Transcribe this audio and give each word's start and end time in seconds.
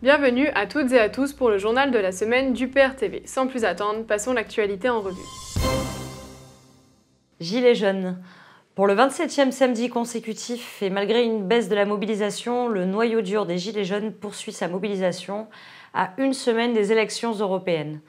Bienvenue 0.00 0.46
à 0.54 0.68
toutes 0.68 0.92
et 0.92 1.00
à 1.00 1.08
tous 1.08 1.32
pour 1.32 1.50
le 1.50 1.58
journal 1.58 1.90
de 1.90 1.98
la 1.98 2.12
semaine 2.12 2.52
du 2.52 2.68
PRTV. 2.68 3.22
Sans 3.24 3.48
plus 3.48 3.64
attendre, 3.64 4.04
passons 4.04 4.32
l'actualité 4.32 4.88
en 4.88 5.00
revue. 5.00 5.20
Gilets 7.40 7.74
jaunes. 7.74 8.16
Pour 8.76 8.86
le 8.86 8.94
27e 8.94 9.50
samedi 9.50 9.88
consécutif 9.88 10.84
et 10.84 10.90
malgré 10.90 11.24
une 11.24 11.48
baisse 11.48 11.68
de 11.68 11.74
la 11.74 11.84
mobilisation, 11.84 12.68
le 12.68 12.84
noyau 12.84 13.22
dur 13.22 13.44
des 13.44 13.58
Gilets 13.58 13.82
jaunes 13.82 14.12
poursuit 14.12 14.52
sa 14.52 14.68
mobilisation 14.68 15.48
à 15.94 16.12
une 16.18 16.32
semaine 16.32 16.74
des 16.74 16.92
élections 16.92 17.32
européennes. 17.32 18.00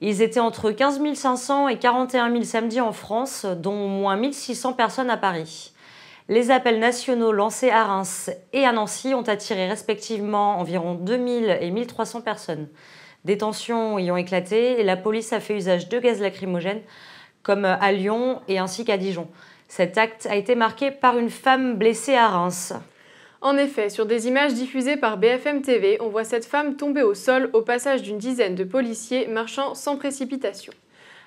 Ils 0.00 0.22
étaient 0.22 0.40
entre 0.40 0.70
15 0.70 1.02
500 1.12 1.68
et 1.68 1.78
41 1.78 2.30
000 2.32 2.44
samedis 2.44 2.80
en 2.80 2.92
France, 2.92 3.44
dont 3.44 3.86
moins 3.86 4.16
1600 4.16 4.72
personnes 4.72 5.10
à 5.10 5.18
Paris. 5.18 5.73
Les 6.30 6.50
appels 6.50 6.78
nationaux 6.78 7.32
lancés 7.32 7.68
à 7.68 7.84
Reims 7.84 8.30
et 8.54 8.64
à 8.64 8.72
Nancy 8.72 9.12
ont 9.12 9.28
attiré 9.28 9.68
respectivement 9.68 10.58
environ 10.58 10.94
2000 10.94 11.58
et 11.60 11.70
1300 11.70 12.22
personnes. 12.22 12.68
Des 13.26 13.36
tensions 13.36 13.98
y 13.98 14.10
ont 14.10 14.16
éclaté 14.16 14.80
et 14.80 14.84
la 14.84 14.96
police 14.96 15.34
a 15.34 15.40
fait 15.40 15.54
usage 15.54 15.90
de 15.90 15.98
gaz 15.98 16.22
lacrymogène, 16.22 16.80
comme 17.42 17.66
à 17.66 17.92
Lyon 17.92 18.40
et 18.48 18.58
ainsi 18.58 18.86
qu'à 18.86 18.96
Dijon. 18.96 19.28
Cet 19.68 19.98
acte 19.98 20.24
a 20.24 20.36
été 20.36 20.54
marqué 20.54 20.90
par 20.90 21.18
une 21.18 21.28
femme 21.28 21.76
blessée 21.76 22.14
à 22.14 22.28
Reims. 22.28 22.72
En 23.42 23.58
effet, 23.58 23.90
sur 23.90 24.06
des 24.06 24.26
images 24.26 24.54
diffusées 24.54 24.96
par 24.96 25.18
BFM 25.18 25.60
TV, 25.60 25.98
on 26.00 26.08
voit 26.08 26.24
cette 26.24 26.46
femme 26.46 26.76
tomber 26.76 27.02
au 27.02 27.12
sol 27.12 27.50
au 27.52 27.60
passage 27.60 28.00
d'une 28.00 28.16
dizaine 28.16 28.54
de 28.54 28.64
policiers 28.64 29.26
marchant 29.26 29.74
sans 29.74 29.98
précipitation. 29.98 30.72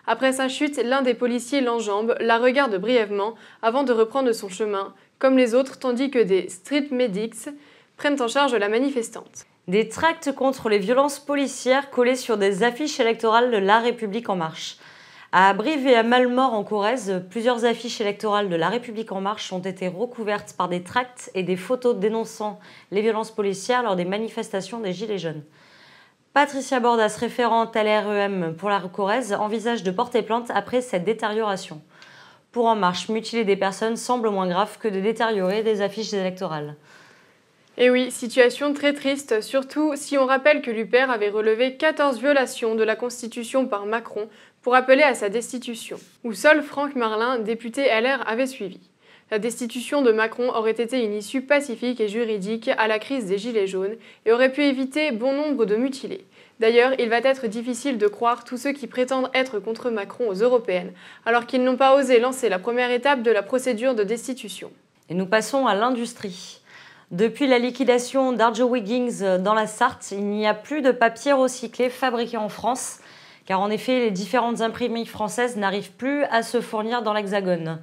Après 0.09 0.31
sa 0.31 0.47
chute, 0.47 0.77
l'un 0.77 1.01
des 1.01 1.13
policiers 1.13 1.59
l'enjambe, 1.59 2.15
la 2.21 2.37
regarde 2.37 2.77
brièvement 2.77 3.35
avant 3.61 3.83
de 3.83 3.91
reprendre 3.91 4.31
son 4.31 4.47
chemin, 4.47 4.93
comme 5.19 5.37
les 5.37 5.53
autres, 5.53 5.79
tandis 5.79 6.09
que 6.09 6.19
des 6.19 6.47
street 6.47 6.87
medics 6.91 7.49
prennent 7.97 8.21
en 8.21 8.29
charge 8.29 8.55
la 8.55 8.69
manifestante. 8.69 9.45
Des 9.67 9.89
tracts 9.89 10.31
contre 10.31 10.69
les 10.69 10.79
violences 10.79 11.19
policières 11.19 11.89
collés 11.89 12.15
sur 12.15 12.37
des 12.37 12.63
affiches 12.63 13.01
électorales 13.01 13.51
de 13.51 13.57
La 13.57 13.79
République 13.79 14.29
en 14.29 14.37
marche. 14.37 14.77
À 15.33 15.53
Brive 15.53 15.85
et 15.85 15.95
à 15.95 16.03
Malmort 16.03 16.53
en 16.53 16.63
Corrèze, 16.63 17.25
plusieurs 17.29 17.65
affiches 17.65 17.99
électorales 17.99 18.47
de 18.47 18.55
La 18.55 18.69
République 18.69 19.11
en 19.11 19.19
marche 19.19 19.51
ont 19.51 19.59
été 19.59 19.89
recouvertes 19.89 20.55
par 20.57 20.69
des 20.69 20.83
tracts 20.83 21.29
et 21.35 21.43
des 21.43 21.57
photos 21.57 21.97
dénonçant 21.97 22.61
les 22.91 23.01
violences 23.01 23.31
policières 23.31 23.83
lors 23.83 23.97
des 23.97 24.05
manifestations 24.05 24.79
des 24.79 24.93
Gilets 24.93 25.17
jaunes. 25.17 25.43
Patricia 26.37 26.79
Bordas, 26.79 27.17
référente 27.19 27.75
à 27.75 27.83
l'REM 27.83 28.53
pour 28.55 28.69
la 28.69 28.79
Corrèze, 28.79 29.33
envisage 29.33 29.81
de 29.81 29.89
porter 29.89 30.21
plainte 30.21 30.51
après 30.53 30.81
cette 30.81 31.03
détérioration. 31.03 31.81
Pour 32.51 32.67
En 32.67 32.75
Marche, 32.75 33.09
mutiler 33.09 33.43
des 33.43 33.55
personnes 33.55 33.97
semble 33.97 34.29
moins 34.29 34.47
grave 34.47 34.77
que 34.77 34.87
de 34.87 34.99
détériorer 34.99 35.63
des 35.63 35.81
affiches 35.81 36.13
électorales. 36.13 36.75
Et 37.75 37.89
oui, 37.89 38.11
situation 38.11 38.71
très 38.75 38.93
triste, 38.93 39.41
surtout 39.41 39.93
si 39.95 40.15
on 40.15 40.27
rappelle 40.27 40.61
que 40.61 40.69
l'UPER 40.69 41.07
avait 41.09 41.31
relevé 41.31 41.75
14 41.75 42.19
violations 42.19 42.75
de 42.75 42.83
la 42.83 42.95
Constitution 42.95 43.65
par 43.65 43.87
Macron 43.87 44.29
pour 44.61 44.75
appeler 44.75 45.01
à 45.01 45.15
sa 45.15 45.29
destitution, 45.29 45.97
où 46.23 46.33
seul 46.33 46.61
Franck 46.61 46.93
Marlin, 46.93 47.39
député 47.39 47.87
LR, 47.87 48.23
avait 48.27 48.45
suivi. 48.45 48.79
La 49.29 49.39
destitution 49.39 50.01
de 50.01 50.13
Macron 50.13 50.49
aurait 50.55 50.71
été 50.71 51.03
une 51.03 51.13
issue 51.13 51.41
pacifique 51.41 51.99
et 51.99 52.07
juridique 52.07 52.69
à 52.77 52.87
la 52.87 52.97
crise 52.97 53.25
des 53.25 53.37
Gilets 53.37 53.67
jaunes 53.67 53.97
et 54.25 54.31
aurait 54.31 54.53
pu 54.53 54.63
éviter 54.63 55.11
bon 55.11 55.33
nombre 55.33 55.65
de 55.65 55.75
mutilés. 55.75 56.25
D'ailleurs, 56.61 56.93
il 56.97 57.09
va 57.09 57.17
être 57.17 57.47
difficile 57.47 57.97
de 57.97 58.07
croire 58.07 58.45
tous 58.45 58.55
ceux 58.55 58.71
qui 58.71 58.87
prétendent 58.87 59.29
être 59.33 59.59
contre 59.59 59.89
Macron 59.89 60.29
aux 60.29 60.33
européennes, 60.33 60.93
alors 61.25 61.45
qu'ils 61.45 61.63
n'ont 61.65 61.75
pas 61.75 61.97
osé 61.97 62.19
lancer 62.19 62.47
la 62.47 62.57
première 62.57 62.89
étape 62.89 63.21
de 63.21 63.29
la 63.29 63.43
procédure 63.43 63.95
de 63.95 64.03
destitution. 64.03 64.71
Et 65.09 65.13
nous 65.13 65.25
passons 65.25 65.67
à 65.67 65.75
l'industrie. 65.75 66.61
Depuis 67.11 67.47
la 67.47 67.59
liquidation 67.59 68.31
d'Arjo 68.31 68.63
Wiggins 68.63 69.39
dans 69.39 69.53
la 69.53 69.67
Sarthe, 69.67 70.11
il 70.11 70.25
n'y 70.25 70.47
a 70.47 70.53
plus 70.53 70.81
de 70.81 70.91
papier 70.91 71.33
recyclé 71.33 71.89
fabriqué 71.89 72.37
en 72.37 72.49
France, 72.49 72.99
car 73.45 73.59
en 73.59 73.69
effet, 73.69 73.99
les 73.99 74.11
différentes 74.11 74.61
imprimeries 74.61 75.05
françaises 75.05 75.57
n'arrivent 75.57 75.91
plus 75.91 76.23
à 76.25 76.43
se 76.43 76.61
fournir 76.61 77.01
dans 77.01 77.13
l'Hexagone. 77.13 77.79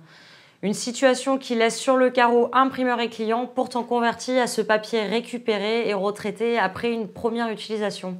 Une 0.62 0.75
situation 0.75 1.37
qui 1.37 1.54
laisse 1.54 1.78
sur 1.78 1.97
le 1.97 2.10
carreau 2.10 2.48
imprimeurs 2.53 3.00
et 3.00 3.10
clients, 3.10 3.47
pourtant 3.47 3.82
convertis 3.82 4.38
à 4.38 4.47
ce 4.47 4.62
papier 4.62 5.03
récupéré 5.03 5.88
et 5.88 5.94
retraité 5.94 6.59
après 6.59 6.92
une 6.92 7.09
première 7.09 7.50
utilisation. 7.50 8.16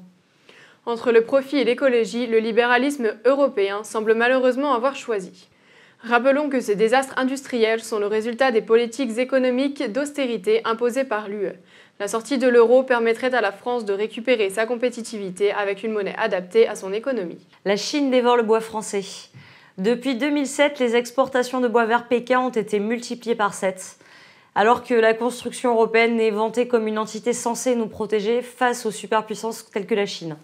Entre 0.87 1.13
le 1.13 1.23
profit 1.23 1.57
et 1.57 1.65
l'écologie, 1.65 2.27
le 2.27 2.39
libéralisme 2.39 3.15
européen 3.25 3.85
semble 3.85 4.15
malheureusement 4.15 4.75
avoir 4.75 4.97
choisi. 4.97 5.49
Rappelons 6.03 6.51
que 6.51 6.61
ces 6.61 6.77
désastres 6.77 7.15
industriels 7.17 7.83
sont 7.83 7.99
le 7.99 8.07
résultat 8.07 8.53
des 8.53 8.61
politiques 8.61 9.17
économiques 9.17 9.91
d'austérité 9.91 10.61
imposées 10.67 11.05
par 11.05 11.29
l'UE. 11.29 11.53
La 11.99 12.09
sortie 12.09 12.37
de 12.37 12.49
l'euro 12.49 12.83
permettrait 12.83 13.35
à 13.35 13.41
la 13.41 13.53
France 13.53 13.87
de 13.87 13.95
récupérer 13.95 14.51
sa 14.51 14.67
compétitivité 14.67 15.53
avec 15.53 15.83
une 15.83 15.93
monnaie 15.93 16.17
adaptée 16.19 16.69
à 16.69 16.75
son 16.75 16.93
économie. 16.93 17.47
La 17.65 17.77
Chine 17.77 18.11
dévore 18.11 18.37
le 18.37 18.43
bois 18.43 18.61
français. 18.61 19.05
Depuis 19.79 20.15
2007, 20.15 20.79
les 20.79 20.95
exportations 20.95 21.61
de 21.61 21.67
bois 21.67 21.85
vers 21.85 22.07
Pékin 22.07 22.39
ont 22.39 22.51
été 22.51 22.79
multipliées 22.79 23.35
par 23.35 23.55
7. 23.55 23.99
Alors 24.55 24.85
que 24.85 24.95
la 24.95 25.15
construction 25.15 25.73
européenne 25.73 26.21
est 26.21 26.31
vantée 26.31 26.69
comme 26.69 26.87
une 26.87 26.97
entité 26.97 27.33
censée 27.33 27.75
nous 27.75 27.89
protéger 27.89 28.41
face 28.41 28.87
aux 28.87 28.93
superpuissances 28.93 29.69
telles 29.73 29.87
que 29.87 29.97
la 29.97 30.07
Chine. 30.07 30.37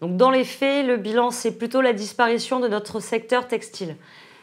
Donc 0.00 0.16
dans 0.16 0.30
les 0.30 0.44
faits, 0.44 0.86
le 0.86 0.96
bilan, 0.96 1.32
c'est 1.32 1.58
plutôt 1.58 1.80
la 1.80 1.92
disparition 1.92 2.60
de 2.60 2.68
notre 2.68 3.00
secteur 3.00 3.48
textile. 3.48 3.96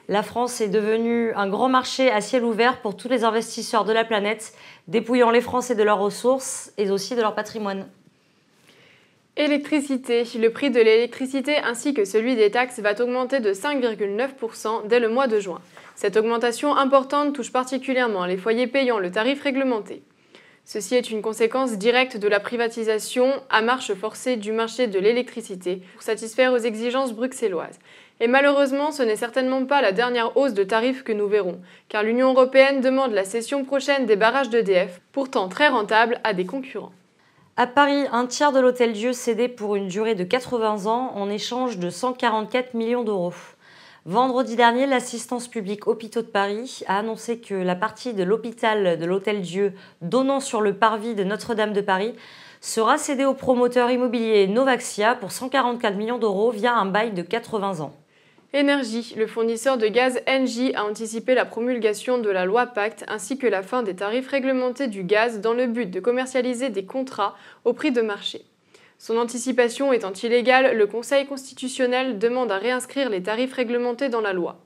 La 0.10 0.22
France 0.22 0.60
est 0.60 0.68
devenue 0.68 1.34
un 1.36 1.48
grand 1.48 1.70
marché 1.70 2.12
à 2.12 2.20
ciel 2.20 2.44
ouvert 2.44 2.82
pour 2.82 2.98
tous 2.98 3.08
les 3.08 3.24
investisseurs 3.24 3.86
de 3.86 3.94
la 3.94 4.04
planète, 4.04 4.54
dépouillant 4.90 5.32
les 5.32 5.40
Français 5.40 5.76
de 5.76 5.84
leurs 5.84 6.00
ressources 6.00 6.74
et 6.78 6.92
aussi 6.92 7.16
de 7.16 7.22
leur 7.22 7.36
patrimoine. 7.36 7.88
Électricité. 9.38 10.24
Le 10.40 10.50
prix 10.50 10.70
de 10.70 10.80
l'électricité 10.80 11.58
ainsi 11.58 11.94
que 11.94 12.06
celui 12.06 12.38
des 12.38 12.52
taxes 12.52 12.80
va 12.80 12.94
augmenter 13.02 13.42
de 13.42 13.52
5,9% 13.52 14.88
dès 14.88 15.02
le 15.02 15.10
mois 15.10 15.28
de 15.28 15.42
juin. 15.42 15.60
Cette 15.96 16.16
augmentation 16.16 16.74
importante 16.74 17.36
touche 17.36 17.52
particulièrement 17.52 18.26
les 18.26 18.38
foyers 18.38 18.68
payant 18.68 18.98
le 18.98 19.12
tarif 19.12 19.44
réglementé. 19.44 20.04
Ceci 20.64 20.96
est 20.96 21.12
une 21.12 21.22
conséquence 21.22 21.78
directe 21.78 22.16
de 22.16 22.30
la 22.30 22.40
privatisation 22.40 23.34
à 23.50 23.62
marche 23.62 23.94
forcée 23.94 24.38
du 24.38 24.54
marché 24.54 24.88
de 24.88 25.00
l'électricité 25.00 25.82
pour 25.96 26.02
satisfaire 26.02 26.54
aux 26.54 26.58
exigences 26.58 27.12
bruxelloises. 27.12 27.80
Et 28.22 28.28
malheureusement, 28.28 28.94
ce 28.94 29.04
n'est 29.04 29.18
certainement 29.18 29.66
pas 29.66 29.82
la 29.82 29.92
dernière 29.92 30.38
hausse 30.38 30.54
de 30.54 30.64
tarifs 30.64 31.04
que 31.04 31.12
nous 31.12 31.28
verrons, 31.28 31.60
car 31.90 32.04
l'Union 32.04 32.32
européenne 32.32 32.80
demande 32.80 33.12
la 33.12 33.26
cession 33.26 33.66
prochaine 33.66 34.06
des 34.06 34.16
barrages 34.16 34.50
d'EDF, 34.50 35.02
pourtant 35.12 35.50
très 35.50 35.68
rentables, 35.68 36.22
à 36.24 36.34
des 36.34 36.46
concurrents. 36.46 36.94
À 37.58 37.68
Paris, 37.68 38.04
un 38.12 38.26
tiers 38.26 38.52
de 38.52 38.60
l'Hôtel 38.60 38.92
Dieu 38.92 39.14
cédé 39.14 39.48
pour 39.48 39.78
une 39.78 39.88
durée 39.88 40.14
de 40.14 40.26
80 40.26 40.88
ans 40.88 41.14
en 41.16 41.30
échange 41.30 41.78
de 41.78 41.90
144 41.90 42.74
millions 42.74 43.06
d'euros. 43.06 43.32
Vendredi 44.04 44.58
dernier, 44.58 44.86
l'assistance 44.86 45.48
publique 45.48 45.88
Hôpitaux 45.88 46.22
de 46.22 46.28
Paris 46.28 46.82
a 46.88 47.00
annoncé 47.00 47.40
que 47.40 47.54
la 47.54 47.76
partie 47.76 48.14
de 48.14 48.24
l'hôpital 48.24 49.00
de 49.00 49.06
l'Hôtel 49.06 49.42
Dieu 49.42 49.74
donnant 50.02 50.42
sur 50.42 50.60
le 50.60 50.74
parvis 50.74 51.16
de 51.16 51.24
Notre-Dame 51.24 51.72
de 51.72 51.80
Paris 51.80 52.14
sera 52.60 52.98
cédée 52.98 53.24
au 53.24 53.34
promoteur 53.34 53.90
immobilier 53.90 54.48
Novaxia 54.48 55.16
pour 55.16 55.32
144 55.32 55.96
millions 55.96 56.20
d'euros 56.20 56.52
via 56.52 56.76
un 56.76 56.86
bail 56.86 57.14
de 57.14 57.22
80 57.22 57.80
ans. 57.80 57.94
Énergie. 58.56 59.14
Le 59.18 59.28
fournisseur 59.28 59.78
de 59.78 59.88
gaz 59.88 60.22
Engie 60.30 60.74
a 60.76 60.86
anticipé 60.86 61.36
la 61.36 61.44
promulgation 61.44 62.20
de 62.20 62.30
la 62.30 62.46
loi 62.46 62.68
Pacte 62.68 63.04
ainsi 63.10 63.38
que 63.38 63.48
la 63.48 63.62
fin 63.62 63.84
des 63.84 63.98
tarifs 63.98 64.30
réglementés 64.30 64.88
du 64.88 65.04
gaz 65.04 65.42
dans 65.42 65.54
le 65.54 65.68
but 65.68 65.92
de 65.92 66.00
commercialiser 66.00 66.70
des 66.70 66.86
contrats 66.86 67.36
au 67.66 67.74
prix 67.74 67.92
de 67.92 68.02
marché. 68.02 68.46
Son 68.98 69.18
anticipation 69.18 69.92
étant 69.92 70.14
illégale, 70.14 70.78
le 70.78 70.88
Conseil 70.88 71.26
constitutionnel 71.26 72.18
demande 72.18 72.50
à 72.50 72.58
réinscrire 72.58 73.10
les 73.10 73.22
tarifs 73.22 73.52
réglementés 73.52 74.08
dans 74.08 74.22
la 74.22 74.32
loi. 74.32 74.62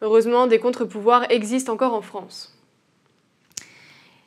Heureusement, 0.00 0.46
des 0.46 0.60
contre-pouvoirs 0.60 1.28
existent 1.28 1.72
encore 1.72 1.94
en 1.94 2.02
France. 2.02 2.56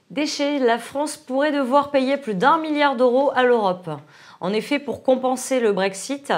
Déchets, 0.09 0.59
la 0.59 0.79
France 0.79 1.15
pourrait 1.15 1.53
devoir 1.53 1.91
payer 1.91 2.17
plus 2.17 2.35
d'un 2.35 2.57
milliard 2.57 2.97
d'euros 2.97 3.31
à 3.35 3.43
l'Europe. 3.43 3.89
En 4.39 4.53
effet, 4.53 4.79
pour 4.79 5.03
compenser 5.03 5.59
le 5.59 5.71
Brexit, 5.71 6.31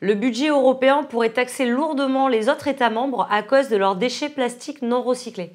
le 0.00 0.14
budget 0.14 0.48
européen 0.48 1.04
pourrait 1.04 1.30
taxer 1.30 1.66
lourdement 1.66 2.28
les 2.28 2.48
autres 2.48 2.68
États 2.68 2.90
membres 2.90 3.28
à 3.30 3.42
cause 3.42 3.68
de 3.68 3.76
leurs 3.76 3.96
déchets 3.96 4.28
plastiques 4.28 4.82
non 4.82 5.02
recyclés. 5.02 5.52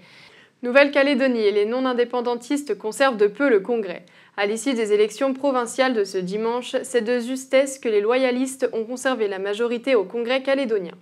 Nouvelle-Calédonie 0.61 1.45
et 1.45 1.51
les 1.51 1.65
non-indépendantistes 1.65 2.77
conservent 2.77 3.15
de 3.15 3.27
peu 3.27 3.49
le 3.49 3.61
Congrès. 3.61 4.05
À 4.35 4.45
l'issue 4.45 4.73
des 4.73 4.91
élections 4.91 5.33
provinciales 5.33 5.93
de 5.93 6.03
ce 6.03 6.17
dimanche, 6.17 6.75
c'est 6.83 7.01
de 7.01 7.19
justesse 7.19 7.79
que 7.79 7.87
les 7.87 8.01
loyalistes 8.01 8.69
ont 8.73 8.83
conservé 8.83 9.29
la 9.29 9.39
majorité 9.39 9.95
au 9.95 10.03
Congrès 10.03 10.43
calédonien. 10.43 10.95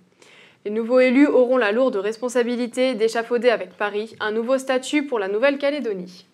Les 0.64 0.70
nouveaux 0.70 1.00
élus 1.00 1.26
auront 1.26 1.56
la 1.56 1.72
lourde 1.72 1.96
responsabilité 1.96 2.94
d'échafauder 2.94 3.50
avec 3.50 3.76
Paris 3.76 4.14
un 4.20 4.30
nouveau 4.30 4.58
statut 4.58 5.06
pour 5.06 5.18
la 5.18 5.28
Nouvelle-Calédonie. 5.28 6.27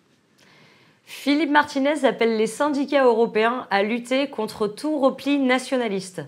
Philippe 1.05 1.51
Martinez 1.51 2.03
appelle 2.03 2.35
les 2.35 2.47
syndicats 2.47 3.05
européens 3.05 3.67
à 3.69 3.83
lutter 3.83 4.27
contre 4.27 4.67
tout 4.67 4.97
repli 4.97 5.37
nationaliste. 5.37 6.23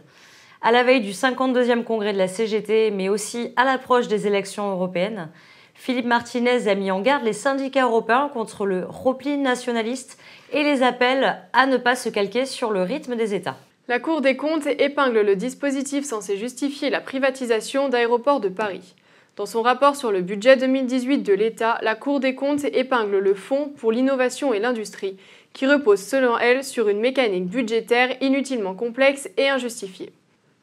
À 0.62 0.72
la 0.72 0.84
veille 0.84 1.02
du 1.02 1.12
52e 1.12 1.84
congrès 1.84 2.14
de 2.14 2.18
la 2.18 2.28
CGT, 2.28 2.92
mais 2.92 3.10
aussi 3.10 3.54
à 3.56 3.66
l'approche 3.66 4.08
des 4.08 4.28
élections 4.28 4.72
européennes, 4.72 5.30
Philippe 5.74 6.06
Martinez 6.06 6.68
a 6.68 6.76
mis 6.76 6.92
en 6.92 7.02
garde 7.02 7.24
les 7.24 7.34
syndicats 7.34 7.86
européens 7.86 8.30
contre 8.32 8.66
le 8.66 8.86
repli 8.88 9.38
nationaliste 9.38 10.20
et 10.52 10.64
les 10.64 10.84
appelle 10.84 11.38
à 11.54 11.66
ne 11.66 11.78
pas 11.78 11.96
se 11.96 12.10
calquer 12.10 12.46
sur 12.46 12.72
le 12.72 12.84
rythme 12.84 13.16
des 13.16 13.34
États. 13.34 13.58
La 13.88 14.00
Cour 14.00 14.22
des 14.22 14.36
comptes 14.36 14.68
épingle 14.68 15.22
le 15.22 15.36
dispositif 15.36 16.06
censé 16.06 16.38
justifier 16.38 16.90
la 16.90 17.02
privatisation 17.02 17.90
d'aéroports 17.90 18.42
de 18.42 18.50
Paris. 18.50 18.96
Dans 19.38 19.46
son 19.46 19.62
rapport 19.62 19.96
sur 19.96 20.12
le 20.12 20.22
budget 20.22 20.58
2018 20.58 21.20
de 21.20 21.32
l'État, 21.32 21.78
la 21.84 21.94
Cour 21.94 22.20
des 22.20 22.34
comptes 22.34 22.66
épingle 22.66 23.20
le 23.20 23.36
Fonds 23.36 23.70
pour 23.78 23.92
l'innovation 23.92 24.52
et 24.52 24.58
l'industrie, 24.58 25.16
qui 25.54 25.68
repose 25.68 26.02
selon 26.02 26.40
elle 26.40 26.64
sur 26.64 26.90
une 26.90 27.00
mécanique 27.00 27.46
budgétaire 27.46 28.18
inutilement 28.20 28.74
complexe 28.74 29.30
et 29.38 29.48
injustifiée. 29.48 30.12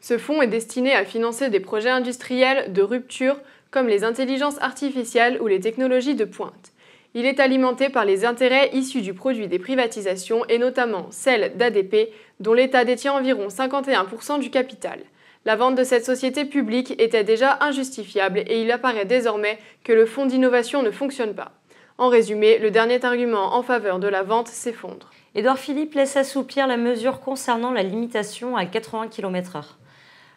Ce 0.01 0.19
fonds 0.19 0.43
est 0.43 0.49
destiné 0.49 0.93
à 0.93 1.05
financer 1.05 1.51
des 1.51 1.61
projets 1.61 1.91
industriels 1.91 2.73
de 2.73 2.83
rupture 2.83 3.37
comme 3.71 3.87
les 3.87 4.03
intelligences 4.03 4.61
artificielles 4.61 5.41
ou 5.41 5.47
les 5.47 5.61
technologies 5.61 6.17
de 6.17 6.25
pointe. 6.25 6.73
Il 7.15 7.27
est 7.27 7.39
alimenté 7.39 7.91
par 7.91 8.05
les 8.05 8.25
intérêts 8.25 8.71
issus 8.73 9.03
du 9.03 9.15
produit 9.15 9.47
des 9.47 9.61
privatisations 9.61 10.45
et 10.47 10.59
notamment 10.59 11.07
celle 11.11 11.57
d'ADP, 11.57 12.09
dont 12.41 12.55
l'État 12.55 12.85
détient 12.85 13.13
environ 13.13 13.47
51% 13.47 14.41
du 14.41 14.51
capital. 14.51 14.99
La 15.47 15.57
vente 15.57 15.75
de 15.75 15.85
cette 15.85 16.07
société 16.07 16.47
publique 16.47 16.95
était 16.99 17.23
déjà 17.23 17.59
injustifiable 17.61 18.45
et 18.47 18.63
il 18.63 18.71
apparaît 18.73 19.05
désormais 19.05 19.59
que 19.85 19.93
le 19.93 20.07
fonds 20.07 20.25
d'innovation 20.25 20.83
ne 20.83 20.91
fonctionne 20.91 21.35
pas. 21.35 21.53
En 21.99 22.09
résumé, 22.09 22.59
le 22.59 22.71
dernier 22.71 23.05
argument 23.05 23.55
en 23.55 23.63
faveur 23.63 23.99
de 23.99 24.09
la 24.09 24.23
vente 24.23 24.49
s'effondre. 24.49 25.11
Édouard 25.35 25.59
Philippe 25.59 25.95
laisse 25.95 26.17
assouplir 26.17 26.67
la 26.67 26.79
mesure 26.79 27.21
concernant 27.21 27.73
la 27.73 27.83
limitation 27.83 28.57
à 28.57 28.65
80 28.65 29.09
km/h. 29.09 29.65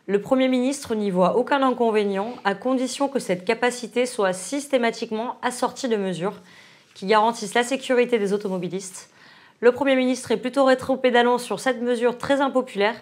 Le 0.08 0.22
Premier 0.22 0.50
ministre 0.50 0.94
n'y 0.94 1.10
voit 1.10 1.38
aucun 1.38 1.64
inconvénient 1.64 2.34
à 2.44 2.54
condition 2.54 3.08
que 3.08 3.20
cette 3.20 3.46
capacité 3.46 4.06
soit 4.06 4.34
systématiquement 4.34 5.38
assortie 5.42 5.88
de 5.88 5.96
mesures 5.96 6.42
qui 6.96 7.06
garantissent 7.06 7.54
la 7.54 7.64
sécurité 7.64 8.20
des 8.20 8.34
automobilistes. 8.34 9.10
Le 9.60 9.72
Premier 9.72 9.96
ministre 9.96 10.30
est 10.30 10.38
plutôt 10.38 10.66
rétro-pédalant 10.66 11.40
sur 11.40 11.60
cette 11.60 11.82
mesure 11.82 12.20
très 12.20 12.42
impopulaire 12.42 12.94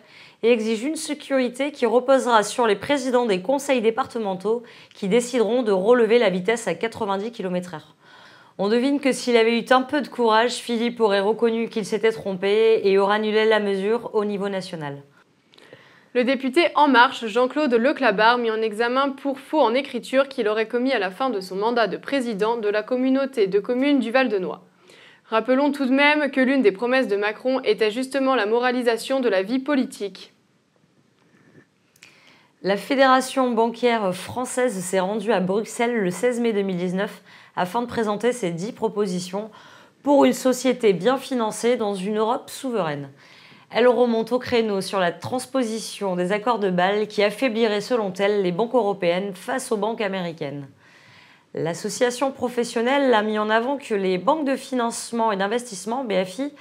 et 0.42 0.54
exige 0.54 0.86
une 0.86 0.96
sécurité 0.96 1.74
qui 1.74 1.86
reposera 1.86 2.44
sur 2.44 2.66
les 2.66 2.78
présidents 2.78 3.26
des 3.26 3.42
conseils 3.42 3.82
départementaux 3.82 4.64
qui 4.94 5.10
décideront 5.10 5.64
de 5.64 5.74
relever 5.74 6.18
la 6.18 6.30
vitesse 6.30 6.70
à 6.70 6.74
90 6.74 7.34
km/h. 7.34 7.82
On 8.58 8.70
devine 8.70 9.02
que 9.02 9.12
s'il 9.12 9.36
avait 9.36 9.60
eu 9.60 9.66
un 9.72 9.82
peu 9.82 10.02
de 10.02 10.08
courage, 10.08 10.54
Philippe 10.54 11.02
aurait 11.02 11.20
reconnu 11.20 11.68
qu'il 11.68 11.84
s'était 11.84 12.14
trompé 12.14 12.80
et 12.86 12.98
aurait 12.98 13.16
annulé 13.16 13.44
la 13.44 13.60
mesure 13.60 14.12
au 14.14 14.24
niveau 14.24 14.48
national. 14.48 15.04
Le 16.14 16.24
député 16.24 16.70
En 16.76 16.88
Marche, 16.88 17.26
Jean-Claude 17.26 17.74
Leclabar, 17.74 18.38
mis 18.38 18.50
en 18.50 18.62
examen 18.62 19.10
pour 19.10 19.42
faux 19.42 19.60
en 19.60 19.74
écriture 19.74 20.30
qu'il 20.30 20.48
aurait 20.48 20.70
commis 20.70 20.94
à 20.94 21.00
la 21.00 21.12
fin 21.12 21.30
de 21.30 21.42
son 21.42 21.58
mandat 21.58 21.88
de 21.88 21.98
président 21.98 22.56
de 22.56 22.70
la 22.70 22.82
communauté 22.82 23.48
de 23.48 23.60
communes 23.60 24.00
du 24.00 24.12
Val-de-Noix. 24.12 24.64
Rappelons 25.28 25.72
tout 25.72 25.86
de 25.86 25.92
même 25.92 26.30
que 26.30 26.40
l'une 26.40 26.62
des 26.62 26.72
promesses 26.72 27.08
de 27.08 27.16
Macron 27.16 27.60
était 27.62 27.90
justement 27.90 28.36
la 28.36 28.46
moralisation 28.46 29.22
de 29.22 29.30
la 29.30 29.42
vie 29.42 29.58
politique. 29.58 30.34
La 32.62 32.78
Fédération 32.78 33.52
bancaire 33.52 34.14
française 34.14 34.80
s'est 34.80 35.00
rendue 35.00 35.32
à 35.32 35.40
Bruxelles 35.40 35.96
le 35.96 36.12
16 36.12 36.42
mai 36.42 36.54
2019 36.54 37.24
afin 37.56 37.82
de 37.82 37.88
présenter 37.88 38.34
ses 38.34 38.52
dix 38.52 38.72
propositions 38.72 39.50
pour 40.04 40.26
une 40.26 40.34
société 40.34 40.94
bien 40.94 41.18
financée 41.18 41.76
dans 41.76 41.96
une 41.96 42.18
Europe 42.18 42.52
souveraine. 42.52 43.10
Elle 43.72 43.88
remonte 43.88 44.32
au 44.32 44.38
créneau 44.38 44.80
sur 44.82 45.00
la 45.00 45.12
transposition 45.12 46.16
des 46.16 46.32
accords 46.32 46.60
de 46.60 46.70
Bâle 46.70 47.08
qui 47.08 47.24
affaiblirait 47.24 47.82
selon 47.82 48.14
elle 48.14 48.44
les 48.44 48.52
banques 48.52 48.76
européennes 48.76 49.34
face 49.34 49.72
aux 49.72 49.78
banques 49.78 50.02
américaines. 50.02 50.68
L'association 51.58 52.34
professionnelle 52.34 53.14
a 53.14 53.22
mis 53.22 53.40
en 53.40 53.50
avant 53.50 53.78
que 53.78 53.94
les 53.94 54.18
banques 54.18 54.46
de 54.46 54.58
financement 54.58 55.32
et 55.32 55.38
d'investissement, 55.38 56.04
BFI, 56.04 56.52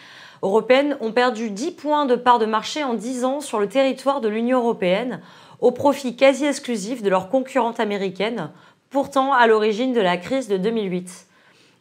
européennes 0.40 0.96
ont 1.00 1.10
perdu 1.10 1.50
10 1.50 1.72
points 1.72 2.06
de 2.06 2.14
part 2.14 2.38
de 2.38 2.46
marché 2.46 2.84
en 2.84 2.94
10 2.94 3.24
ans 3.24 3.40
sur 3.40 3.58
le 3.58 3.68
territoire 3.68 4.20
de 4.20 4.28
l'Union 4.28 4.60
européenne, 4.60 5.20
au 5.60 5.72
profit 5.72 6.14
quasi 6.14 6.44
exclusif 6.44 7.02
de 7.02 7.10
leurs 7.10 7.28
concurrentes 7.28 7.80
américaines, 7.80 8.52
pourtant 8.88 9.32
à 9.32 9.48
l'origine 9.48 9.94
de 9.94 10.00
la 10.00 10.16
crise 10.16 10.46
de 10.46 10.58
2008. 10.58 11.26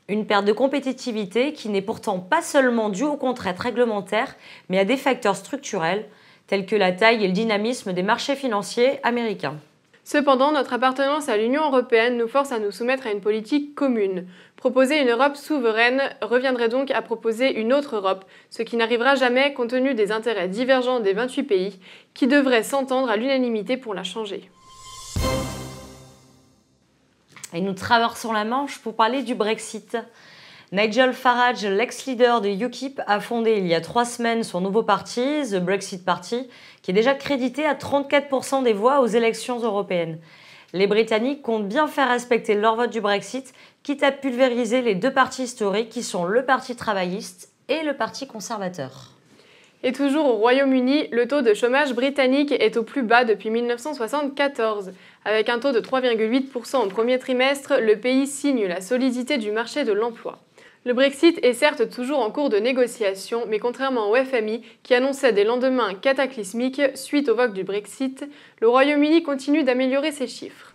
Une 0.08 0.26
perte 0.26 0.46
de 0.46 0.52
compétitivité 0.52 1.54
qui 1.54 1.70
n'est 1.70 1.84
pourtant 1.84 2.18
pas 2.18 2.42
seulement 2.42 2.90
due 2.90 3.04
aux 3.04 3.16
contraintes 3.16 3.60
réglementaires, 3.60 4.36
mais 4.70 4.80
à 4.80 4.86
des 4.86 4.98
facteurs 4.98 5.36
structurels, 5.36 6.10
tels 6.48 6.66
que 6.66 6.76
la 6.76 6.92
taille 6.92 7.24
et 7.24 7.28
le 7.28 7.34
dynamisme 7.34 7.94
des 7.94 8.02
marchés 8.02 8.36
financiers 8.36 9.00
américains. 9.04 9.60
Cependant, 10.06 10.52
notre 10.52 10.74
appartenance 10.74 11.30
à 11.30 11.38
l'Union 11.38 11.66
européenne 11.66 12.18
nous 12.18 12.28
force 12.28 12.52
à 12.52 12.60
nous 12.60 12.72
soumettre 12.72 13.08
à 13.08 13.12
une 13.12 13.22
politique 13.22 13.74
commune. 13.74 14.28
Proposer 14.58 15.02
une 15.02 15.10
Europe 15.10 15.38
souveraine 15.38 16.02
reviendrait 16.22 16.68
donc 16.68 16.92
à 16.92 17.02
proposer 17.02 17.58
une 17.58 17.72
autre 17.74 17.96
Europe, 17.96 18.26
ce 18.50 18.64
qui 18.64 18.76
n'arrivera 18.76 19.16
jamais 19.16 19.54
compte 19.54 19.70
tenu 19.70 19.94
des 19.94 20.12
intérêts 20.12 20.50
divergents 20.50 21.00
des 21.00 21.14
28 21.14 21.44
pays, 21.44 21.80
qui 22.14 22.28
devraient 22.28 22.64
s'entendre 22.64 23.10
à 23.10 23.16
l'unanimité 23.16 23.78
pour 23.78 23.94
la 23.94 24.04
changer. 24.04 24.50
Et 27.54 27.62
nous 27.62 27.74
traversons 27.74 28.34
la 28.34 28.44
Manche 28.44 28.80
pour 28.80 28.96
parler 28.96 29.24
du 29.24 29.36
Brexit. 29.36 29.98
Nigel 30.74 31.14
Farage, 31.14 31.64
l'ex-leader 31.64 32.42
de 32.42 32.50
UKIP, 32.50 33.00
a 33.06 33.20
fondé 33.20 33.58
il 33.60 33.68
y 33.68 33.76
a 33.76 33.80
trois 33.80 34.06
semaines 34.06 34.42
son 34.42 34.60
nouveau 34.60 34.82
parti, 34.82 35.22
The 35.52 35.58
Brexit 35.58 36.04
Party, 36.04 36.50
qui 36.82 36.90
est 36.90 36.96
déjà 36.96 37.14
crédité 37.14 37.64
à 37.64 37.76
34% 37.76 38.64
des 38.64 38.74
voix 38.74 39.00
aux 39.02 39.06
élections 39.06 39.60
européennes. 39.60 40.18
Les 40.74 40.88
Britanniques 40.88 41.44
comptent 41.44 41.68
bien 41.68 41.86
faire 41.86 42.10
respecter 42.10 42.56
leur 42.56 42.76
vote 42.76 42.90
du 42.90 43.02
Brexit, 43.02 43.54
quitte 43.84 44.02
à 44.02 44.12
pulvériser 44.12 44.82
les 44.82 44.96
deux 44.96 45.14
partis 45.14 45.44
historiques 45.44 45.90
qui 45.90 46.02
sont 46.02 46.26
le 46.26 46.44
Parti 46.44 46.76
travailliste 46.76 47.54
et 47.70 47.84
le 47.84 47.94
Parti 47.94 48.26
conservateur. 48.26 49.12
Et 49.84 49.92
toujours 49.92 50.26
au 50.26 50.38
Royaume-Uni, 50.38 51.10
le 51.12 51.28
taux 51.28 51.44
de 51.44 51.54
chômage 51.54 51.94
britannique 51.94 52.52
est 52.52 52.78
au 52.78 52.84
plus 52.84 53.04
bas 53.04 53.26
depuis 53.26 53.52
1974. 53.52 54.92
Avec 55.24 55.50
un 55.50 55.60
taux 55.60 55.72
de 55.72 55.82
3,8% 55.82 56.78
au 56.78 56.88
premier 56.88 57.20
trimestre, 57.20 57.76
le 57.80 58.00
pays 58.00 58.26
signe 58.26 58.66
la 58.66 58.82
solidité 58.82 59.38
du 59.38 59.52
marché 59.52 59.84
de 59.84 59.92
l'emploi. 59.92 60.40
Le 60.86 60.94
Brexit 60.94 61.40
est 61.44 61.54
certes 61.54 61.90
toujours 61.90 62.20
en 62.20 62.30
cours 62.30 62.50
de 62.50 62.58
négociation, 62.58 63.46
mais 63.48 63.58
contrairement 63.58 64.12
au 64.12 64.16
FMI, 64.18 64.64
qui 64.84 64.94
annonçait 64.94 65.32
des 65.32 65.46
lendemains 65.46 65.94
cataclysmiques 65.94 66.82
suite 66.96 67.30
au 67.30 67.36
vote 67.36 67.54
du 67.54 67.64
Brexit, 67.64 68.30
le 68.60 68.68
Royaume-Uni 68.68 69.24
continue 69.24 69.64
d'améliorer 69.64 70.12
ses 70.12 70.28
chiffres. 70.28 70.74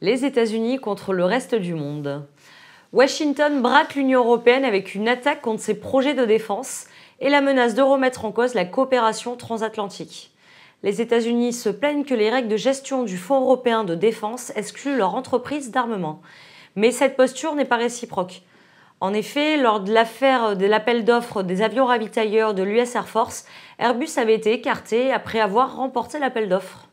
Les 0.00 0.24
États-Unis 0.24 0.78
contre 0.78 1.12
le 1.12 1.24
reste 1.24 1.54
du 1.54 1.74
monde. 1.74 2.26
Washington 2.92 3.62
braque 3.62 3.94
l'Union 3.94 4.24
européenne 4.24 4.64
avec 4.64 4.96
une 4.96 5.06
attaque 5.06 5.42
contre 5.42 5.62
ses 5.62 5.78
projets 5.78 6.14
de 6.14 6.24
défense 6.24 6.86
et 7.20 7.28
la 7.28 7.40
menace 7.40 7.74
de 7.74 7.82
remettre 7.82 8.24
en 8.24 8.32
cause 8.32 8.54
la 8.54 8.64
coopération 8.64 9.36
transatlantique. 9.36 10.32
Les 10.82 11.00
États-Unis 11.00 11.52
se 11.52 11.68
plaignent 11.68 12.04
que 12.04 12.14
les 12.14 12.30
règles 12.30 12.48
de 12.48 12.56
gestion 12.56 13.04
du 13.04 13.16
Fonds 13.16 13.42
européen 13.42 13.84
de 13.84 13.94
défense 13.94 14.50
excluent 14.56 14.96
leur 14.96 15.14
entreprise 15.14 15.70
d'armement. 15.70 16.20
Mais 16.76 16.92
cette 16.92 17.16
posture 17.16 17.54
n'est 17.54 17.64
pas 17.64 17.76
réciproque. 17.76 18.42
En 19.00 19.12
effet, 19.12 19.56
lors 19.56 19.80
de 19.80 19.92
l'affaire 19.92 20.56
de 20.56 20.66
l'appel 20.66 21.04
d'offres 21.04 21.42
des 21.42 21.60
avions 21.60 21.86
ravitailleurs 21.86 22.54
de 22.54 22.62
l'US 22.62 22.94
Air 22.94 23.08
Force, 23.08 23.46
Airbus 23.78 24.08
avait 24.16 24.34
été 24.34 24.52
écarté 24.52 25.12
après 25.12 25.40
avoir 25.40 25.76
remporté 25.76 26.18
l'appel 26.18 26.48
d'offres. 26.48 26.88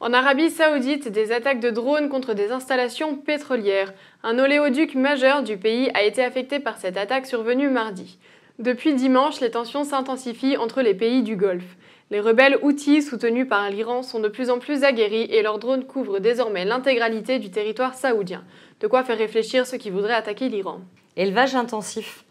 En 0.00 0.12
Arabie 0.12 0.50
saoudite, 0.50 1.08
des 1.08 1.32
attaques 1.32 1.58
de 1.58 1.70
drones 1.70 2.08
contre 2.08 2.32
des 2.32 2.52
installations 2.52 3.16
pétrolières. 3.16 3.92
Un 4.22 4.38
oléoduc 4.38 4.94
majeur 4.94 5.42
du 5.42 5.56
pays 5.56 5.90
a 5.94 6.04
été 6.04 6.22
affecté 6.22 6.60
par 6.60 6.78
cette 6.78 6.96
attaque 6.96 7.26
survenue 7.26 7.68
mardi. 7.68 8.18
Depuis 8.60 8.94
dimanche, 8.94 9.40
les 9.40 9.50
tensions 9.50 9.84
s'intensifient 9.84 10.56
entre 10.56 10.82
les 10.82 10.94
pays 10.94 11.22
du 11.22 11.36
Golfe. 11.36 11.76
Les 12.10 12.20
rebelles 12.20 12.58
Houthis, 12.62 13.02
soutenus 13.02 13.46
par 13.46 13.68
l'Iran, 13.68 14.02
sont 14.02 14.18
de 14.18 14.28
plus 14.28 14.48
en 14.48 14.58
plus 14.58 14.82
aguerris 14.82 15.28
et 15.30 15.42
leurs 15.42 15.58
drones 15.58 15.84
couvrent 15.84 16.20
désormais 16.20 16.64
l'intégralité 16.64 17.38
du 17.38 17.50
territoire 17.50 17.92
saoudien. 17.92 18.44
De 18.80 18.86
quoi 18.86 19.04
faire 19.04 19.18
réfléchir 19.18 19.66
ceux 19.66 19.76
qui 19.76 19.90
voudraient 19.90 20.14
attaquer 20.14 20.48
l'Iran. 20.48 20.80
Élevage 21.16 21.54
intensif. 21.54 22.24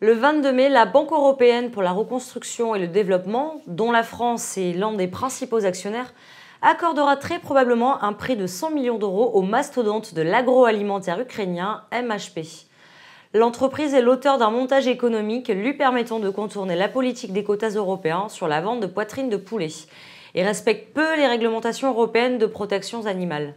Le 0.00 0.14
22 0.14 0.52
mai, 0.52 0.68
la 0.70 0.86
Banque 0.86 1.12
européenne 1.12 1.70
pour 1.70 1.82
la 1.82 1.92
reconstruction 1.92 2.74
et 2.74 2.78
le 2.78 2.88
développement, 2.88 3.60
dont 3.66 3.92
la 3.92 4.02
France 4.02 4.56
est 4.56 4.72
l'un 4.72 4.94
des 4.94 5.08
principaux 5.08 5.66
actionnaires, 5.66 6.14
accordera 6.62 7.16
très 7.16 7.38
probablement 7.38 8.02
un 8.02 8.14
prêt 8.14 8.34
de 8.34 8.46
100 8.46 8.70
millions 8.70 8.98
d'euros 8.98 9.30
au 9.34 9.42
mastodonte 9.42 10.14
de 10.14 10.22
l'agroalimentaire 10.22 11.20
ukrainien 11.20 11.82
MHP. 11.92 12.67
L'entreprise 13.34 13.92
est 13.92 14.00
l'auteur 14.00 14.38
d'un 14.38 14.50
montage 14.50 14.88
économique 14.88 15.48
lui 15.48 15.74
permettant 15.74 16.18
de 16.18 16.30
contourner 16.30 16.76
la 16.76 16.88
politique 16.88 17.34
des 17.34 17.44
quotas 17.44 17.74
européens 17.76 18.30
sur 18.30 18.48
la 18.48 18.62
vente 18.62 18.80
de 18.80 18.86
poitrine 18.86 19.28
de 19.28 19.36
poulet 19.36 19.68
et 20.34 20.42
respecte 20.42 20.94
peu 20.94 21.14
les 21.14 21.26
réglementations 21.26 21.90
européennes 21.90 22.38
de 22.38 22.46
protection 22.46 23.04
animale. 23.04 23.54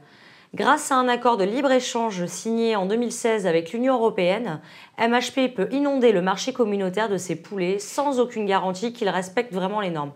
Grâce 0.53 0.91
à 0.91 0.95
un 0.95 1.07
accord 1.07 1.37
de 1.37 1.45
libre-échange 1.45 2.25
signé 2.25 2.75
en 2.75 2.85
2016 2.85 3.47
avec 3.47 3.71
l'Union 3.71 3.93
européenne, 3.93 4.59
MHP 4.99 5.55
peut 5.55 5.69
inonder 5.71 6.11
le 6.11 6.21
marché 6.21 6.51
communautaire 6.51 7.07
de 7.07 7.15
ses 7.15 7.37
poulets 7.37 7.79
sans 7.79 8.19
aucune 8.19 8.45
garantie 8.45 8.91
qu'il 8.91 9.07
respecte 9.07 9.53
vraiment 9.53 9.79
les 9.79 9.89
normes. 9.89 10.11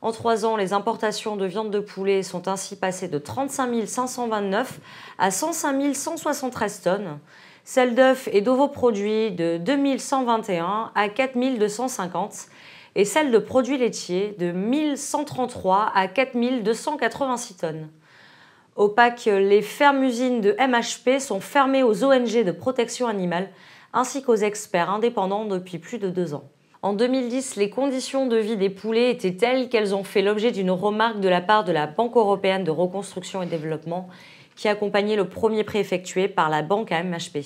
En 0.00 0.12
trois 0.12 0.46
ans, 0.46 0.56
les 0.56 0.72
importations 0.72 1.34
de 1.34 1.46
viande 1.46 1.72
de 1.72 1.80
poulet 1.80 2.22
sont 2.22 2.46
ainsi 2.46 2.76
passées 2.76 3.08
de 3.08 3.18
35 3.18 3.88
529 3.88 4.78
à 5.18 5.32
105 5.32 5.96
173 5.96 6.82
tonnes, 6.82 7.18
celles 7.66 7.96
d'œufs 7.96 8.28
et 8.32 8.42
d'ovoproduits 8.42 9.32
de 9.32 9.58
2121 9.58 10.92
à 10.94 11.08
4 11.08 11.58
250 11.58 12.46
et 12.94 13.04
celles 13.04 13.32
de 13.32 13.38
produits 13.38 13.76
laitiers 13.76 14.36
de 14.38 14.52
1133 14.52 15.90
à 15.92 16.06
4286 16.06 17.56
tonnes. 17.56 17.88
Au 18.76 18.94
les 19.26 19.62
fermes-usines 19.62 20.40
de 20.40 20.54
MHP 20.60 21.18
sont 21.18 21.40
fermées 21.40 21.82
aux 21.82 22.04
ONG 22.04 22.44
de 22.44 22.52
protection 22.52 23.08
animale 23.08 23.48
ainsi 23.92 24.22
qu'aux 24.22 24.36
experts 24.36 24.90
indépendants 24.90 25.44
depuis 25.44 25.78
plus 25.78 25.98
de 25.98 26.08
deux 26.08 26.34
ans. 26.34 26.48
En 26.82 26.92
2010, 26.92 27.56
les 27.56 27.68
conditions 27.68 28.28
de 28.28 28.36
vie 28.36 28.56
des 28.56 28.70
poulets 28.70 29.10
étaient 29.10 29.34
telles 29.34 29.68
qu'elles 29.68 29.92
ont 29.92 30.04
fait 30.04 30.22
l'objet 30.22 30.52
d'une 30.52 30.70
remarque 30.70 31.18
de 31.18 31.28
la 31.28 31.40
part 31.40 31.64
de 31.64 31.72
la 31.72 31.88
Banque 31.88 32.16
européenne 32.16 32.62
de 32.62 32.70
reconstruction 32.70 33.42
et 33.42 33.46
développement 33.46 34.08
qui 34.56 34.68
accompagnait 34.68 35.16
le 35.16 35.28
premier 35.28 35.62
prêt 35.62 35.78
effectué 35.78 36.28
par 36.28 36.50
la 36.50 36.62
banque 36.62 36.90
à 36.90 37.02
MHP. 37.02 37.38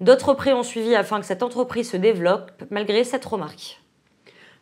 D'autres 0.00 0.34
prêts 0.34 0.52
ont 0.52 0.62
suivi 0.62 0.94
afin 0.94 1.20
que 1.20 1.26
cette 1.26 1.42
entreprise 1.42 1.90
se 1.90 1.96
développe 1.96 2.50
malgré 2.70 3.04
cette 3.04 3.24
remarque. 3.24 3.80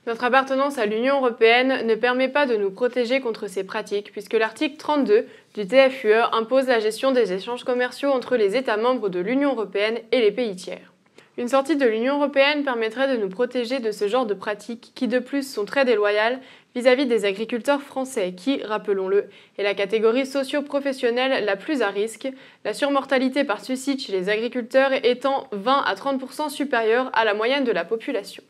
Notre 0.06 0.24
appartenance 0.24 0.78
à 0.78 0.86
l'Union 0.86 1.18
européenne 1.18 1.86
ne 1.86 1.94
permet 1.94 2.28
pas 2.28 2.46
de 2.46 2.56
nous 2.56 2.72
protéger 2.72 3.20
contre 3.20 3.46
ces 3.46 3.64
pratiques 3.64 4.10
puisque 4.10 4.34
l'article 4.34 4.76
32 4.76 5.26
du 5.54 5.66
TFUE 5.66 6.12
impose 6.32 6.66
la 6.66 6.80
gestion 6.80 7.12
des 7.12 7.32
échanges 7.32 7.64
commerciaux 7.64 8.10
entre 8.10 8.36
les 8.36 8.56
États 8.56 8.76
membres 8.76 9.08
de 9.08 9.20
l'Union 9.20 9.52
européenne 9.52 9.98
et 10.10 10.20
les 10.20 10.32
pays 10.32 10.56
tiers. 10.56 10.91
Une 11.38 11.48
sortie 11.48 11.76
de 11.76 11.86
l'Union 11.86 12.16
européenne 12.16 12.62
permettrait 12.62 13.08
de 13.08 13.18
nous 13.18 13.30
protéger 13.30 13.80
de 13.80 13.90
ce 13.90 14.06
genre 14.06 14.26
de 14.26 14.34
pratiques 14.34 14.92
qui 14.94 15.08
de 15.08 15.18
plus 15.18 15.50
sont 15.50 15.64
très 15.64 15.86
déloyales 15.86 16.40
vis-à-vis 16.74 17.06
des 17.06 17.24
agriculteurs 17.24 17.80
français 17.80 18.34
qui, 18.36 18.62
rappelons-le, 18.62 19.30
est 19.56 19.62
la 19.62 19.72
catégorie 19.72 20.26
socio-professionnelle 20.26 21.46
la 21.46 21.56
plus 21.56 21.80
à 21.80 21.88
risque, 21.88 22.28
la 22.66 22.74
surmortalité 22.74 23.44
par 23.44 23.64
suicide 23.64 23.98
chez 23.98 24.12
les 24.12 24.28
agriculteurs 24.28 24.92
étant 24.92 25.48
20 25.52 25.82
à 25.86 25.94
30% 25.94 26.50
supérieure 26.50 27.10
à 27.14 27.24
la 27.24 27.32
moyenne 27.32 27.64
de 27.64 27.72
la 27.72 27.86
population. 27.86 28.42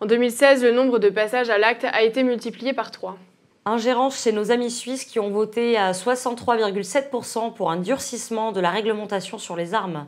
En 0.00 0.04
2016, 0.04 0.62
le 0.62 0.72
nombre 0.72 0.98
de 0.98 1.08
passages 1.08 1.48
à 1.48 1.56
l'acte 1.56 1.86
a 1.90 2.02
été 2.02 2.22
multiplié 2.22 2.74
par 2.74 2.90
3. 2.90 3.16
Ingérence 3.64 4.22
chez 4.22 4.32
nos 4.32 4.50
amis 4.50 4.70
suisses 4.70 5.06
qui 5.06 5.20
ont 5.20 5.30
voté 5.30 5.78
à 5.78 5.92
63,7% 5.92 7.54
pour 7.54 7.70
un 7.70 7.78
durcissement 7.78 8.52
de 8.52 8.60
la 8.60 8.68
réglementation 8.68 9.38
sur 9.38 9.56
les 9.56 9.72
armes 9.72 10.06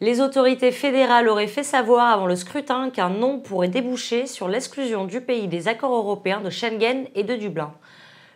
les 0.00 0.20
autorités 0.20 0.70
fédérales 0.70 1.28
auraient 1.28 1.48
fait 1.48 1.64
savoir 1.64 2.12
avant 2.12 2.26
le 2.26 2.36
scrutin 2.36 2.90
qu'un 2.90 3.10
non 3.10 3.40
pourrait 3.40 3.68
déboucher 3.68 4.26
sur 4.26 4.48
l'exclusion 4.48 5.06
du 5.06 5.20
pays 5.20 5.48
des 5.48 5.66
accords 5.66 5.94
européens 5.94 6.40
de 6.40 6.50
Schengen 6.50 7.06
et 7.16 7.24
de 7.24 7.34
Dublin. 7.34 7.74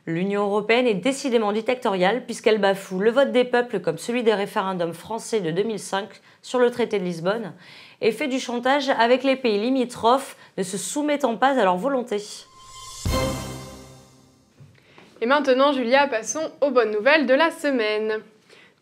L'Union 0.05 0.43
européenne 0.43 0.89
est 0.89 0.95
décidément 0.95 1.53
dictatoriale 1.53 2.25
puisqu'elle 2.25 2.61
bafoue 2.61 2.99
le 2.99 3.13
vote 3.13 3.31
des 3.31 3.45
peuples 3.45 3.79
comme 3.79 3.99
celui 3.99 4.25
des 4.25 4.35
référendums 4.35 4.95
français 4.95 5.41
de 5.41 5.53
2005 5.53 6.09
sur 6.43 6.59
le 6.59 6.73
traité 6.73 6.99
de 6.99 7.05
Lisbonne 7.05 7.53
et 8.01 8.11
fait 8.11 8.27
du 8.27 8.41
chantage 8.41 8.89
avec 8.89 9.23
les 9.23 9.37
pays 9.37 9.61
limitrophes 9.61 10.37
ne 10.59 10.65
se 10.65 10.77
soumettant 10.77 11.37
pas 11.37 11.57
à 11.57 11.63
leur 11.63 11.77
volonté. 11.77 12.17
Et 15.21 15.27
maintenant, 15.27 15.73
Julia, 15.73 16.09
passons 16.09 16.51
aux 16.61 16.73
bonnes 16.73 16.91
nouvelles 16.91 17.27
de 17.27 17.35
la 17.35 17.53
semaine. 17.53 18.21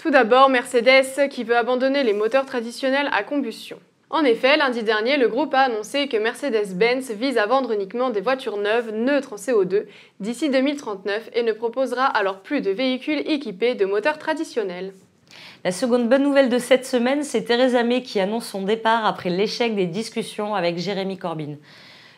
Tout 0.01 0.11
d'abord, 0.11 0.49
Mercedes 0.49 1.29
qui 1.29 1.45
veut 1.45 1.59
abandonner 1.59 2.03
les 2.05 2.15
moteurs 2.15 2.47
traditionnels 2.47 3.11
à 3.13 3.23
combustion. 3.23 3.79
En 4.09 4.25
effet, 4.25 4.57
lundi 4.57 4.83
dernier, 4.83 5.19
le 5.19 5.29
groupe 5.29 5.53
a 5.53 5.61
annoncé 5.61 6.09
que 6.09 6.17
Mercedes-Benz 6.17 7.11
vise 7.11 7.37
à 7.37 7.45
vendre 7.45 7.73
uniquement 7.73 8.09
des 8.09 8.23
voitures 8.23 8.57
neuves 8.57 8.93
neutres 8.95 9.35
en 9.35 9.37
CO2 9.37 9.85
d'ici 10.19 10.49
2039 10.49 11.29
et 11.35 11.43
ne 11.43 11.53
proposera 11.53 12.07
alors 12.07 12.41
plus 12.41 12.63
de 12.63 12.71
véhicules 12.71 13.31
équipés 13.31 13.75
de 13.75 13.85
moteurs 13.85 14.17
traditionnels. 14.17 14.95
La 15.65 15.71
seconde 15.71 16.09
bonne 16.09 16.23
nouvelle 16.23 16.49
de 16.49 16.59
cette 16.59 16.87
semaine, 16.87 17.23
c'est 17.23 17.45
Theresa 17.45 17.83
May 17.83 18.01
qui 18.03 18.21
annonce 18.21 18.47
son 18.47 18.63
départ 18.63 19.05
après 19.05 19.29
l'échec 19.29 19.77
des 19.77 19.85
discussions 19.85 20.55
avec 20.55 20.79
Jérémy 20.79 21.19
Corbyn. 21.19 21.57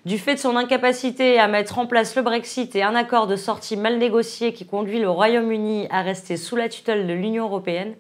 Du 0.05 0.19
fait 0.19 0.35
de 0.35 0.41
son 0.41 0.57
incapacité 0.57 1.39
à 1.39 1.47
mettre 1.47 1.79
en 1.79 1.87
place 1.87 2.17
le 2.17 2.23
Brexit 2.23 2.75
et 2.75 2.83
un 2.83 2.97
accord 2.97 3.29
de 3.29 3.37
sortie 3.37 3.77
mal 3.77 3.99
négocié 3.99 4.53
qui 4.53 4.67
conduit 4.67 4.99
le 4.99 5.09
Royaume-Uni 5.09 5.87
à 5.91 6.03
rester 6.03 6.37
sous 6.37 6.57
la 6.57 6.69
tutelle 6.69 7.07
de 7.07 7.13
l'Union 7.13 7.45
européenne, 7.45 7.95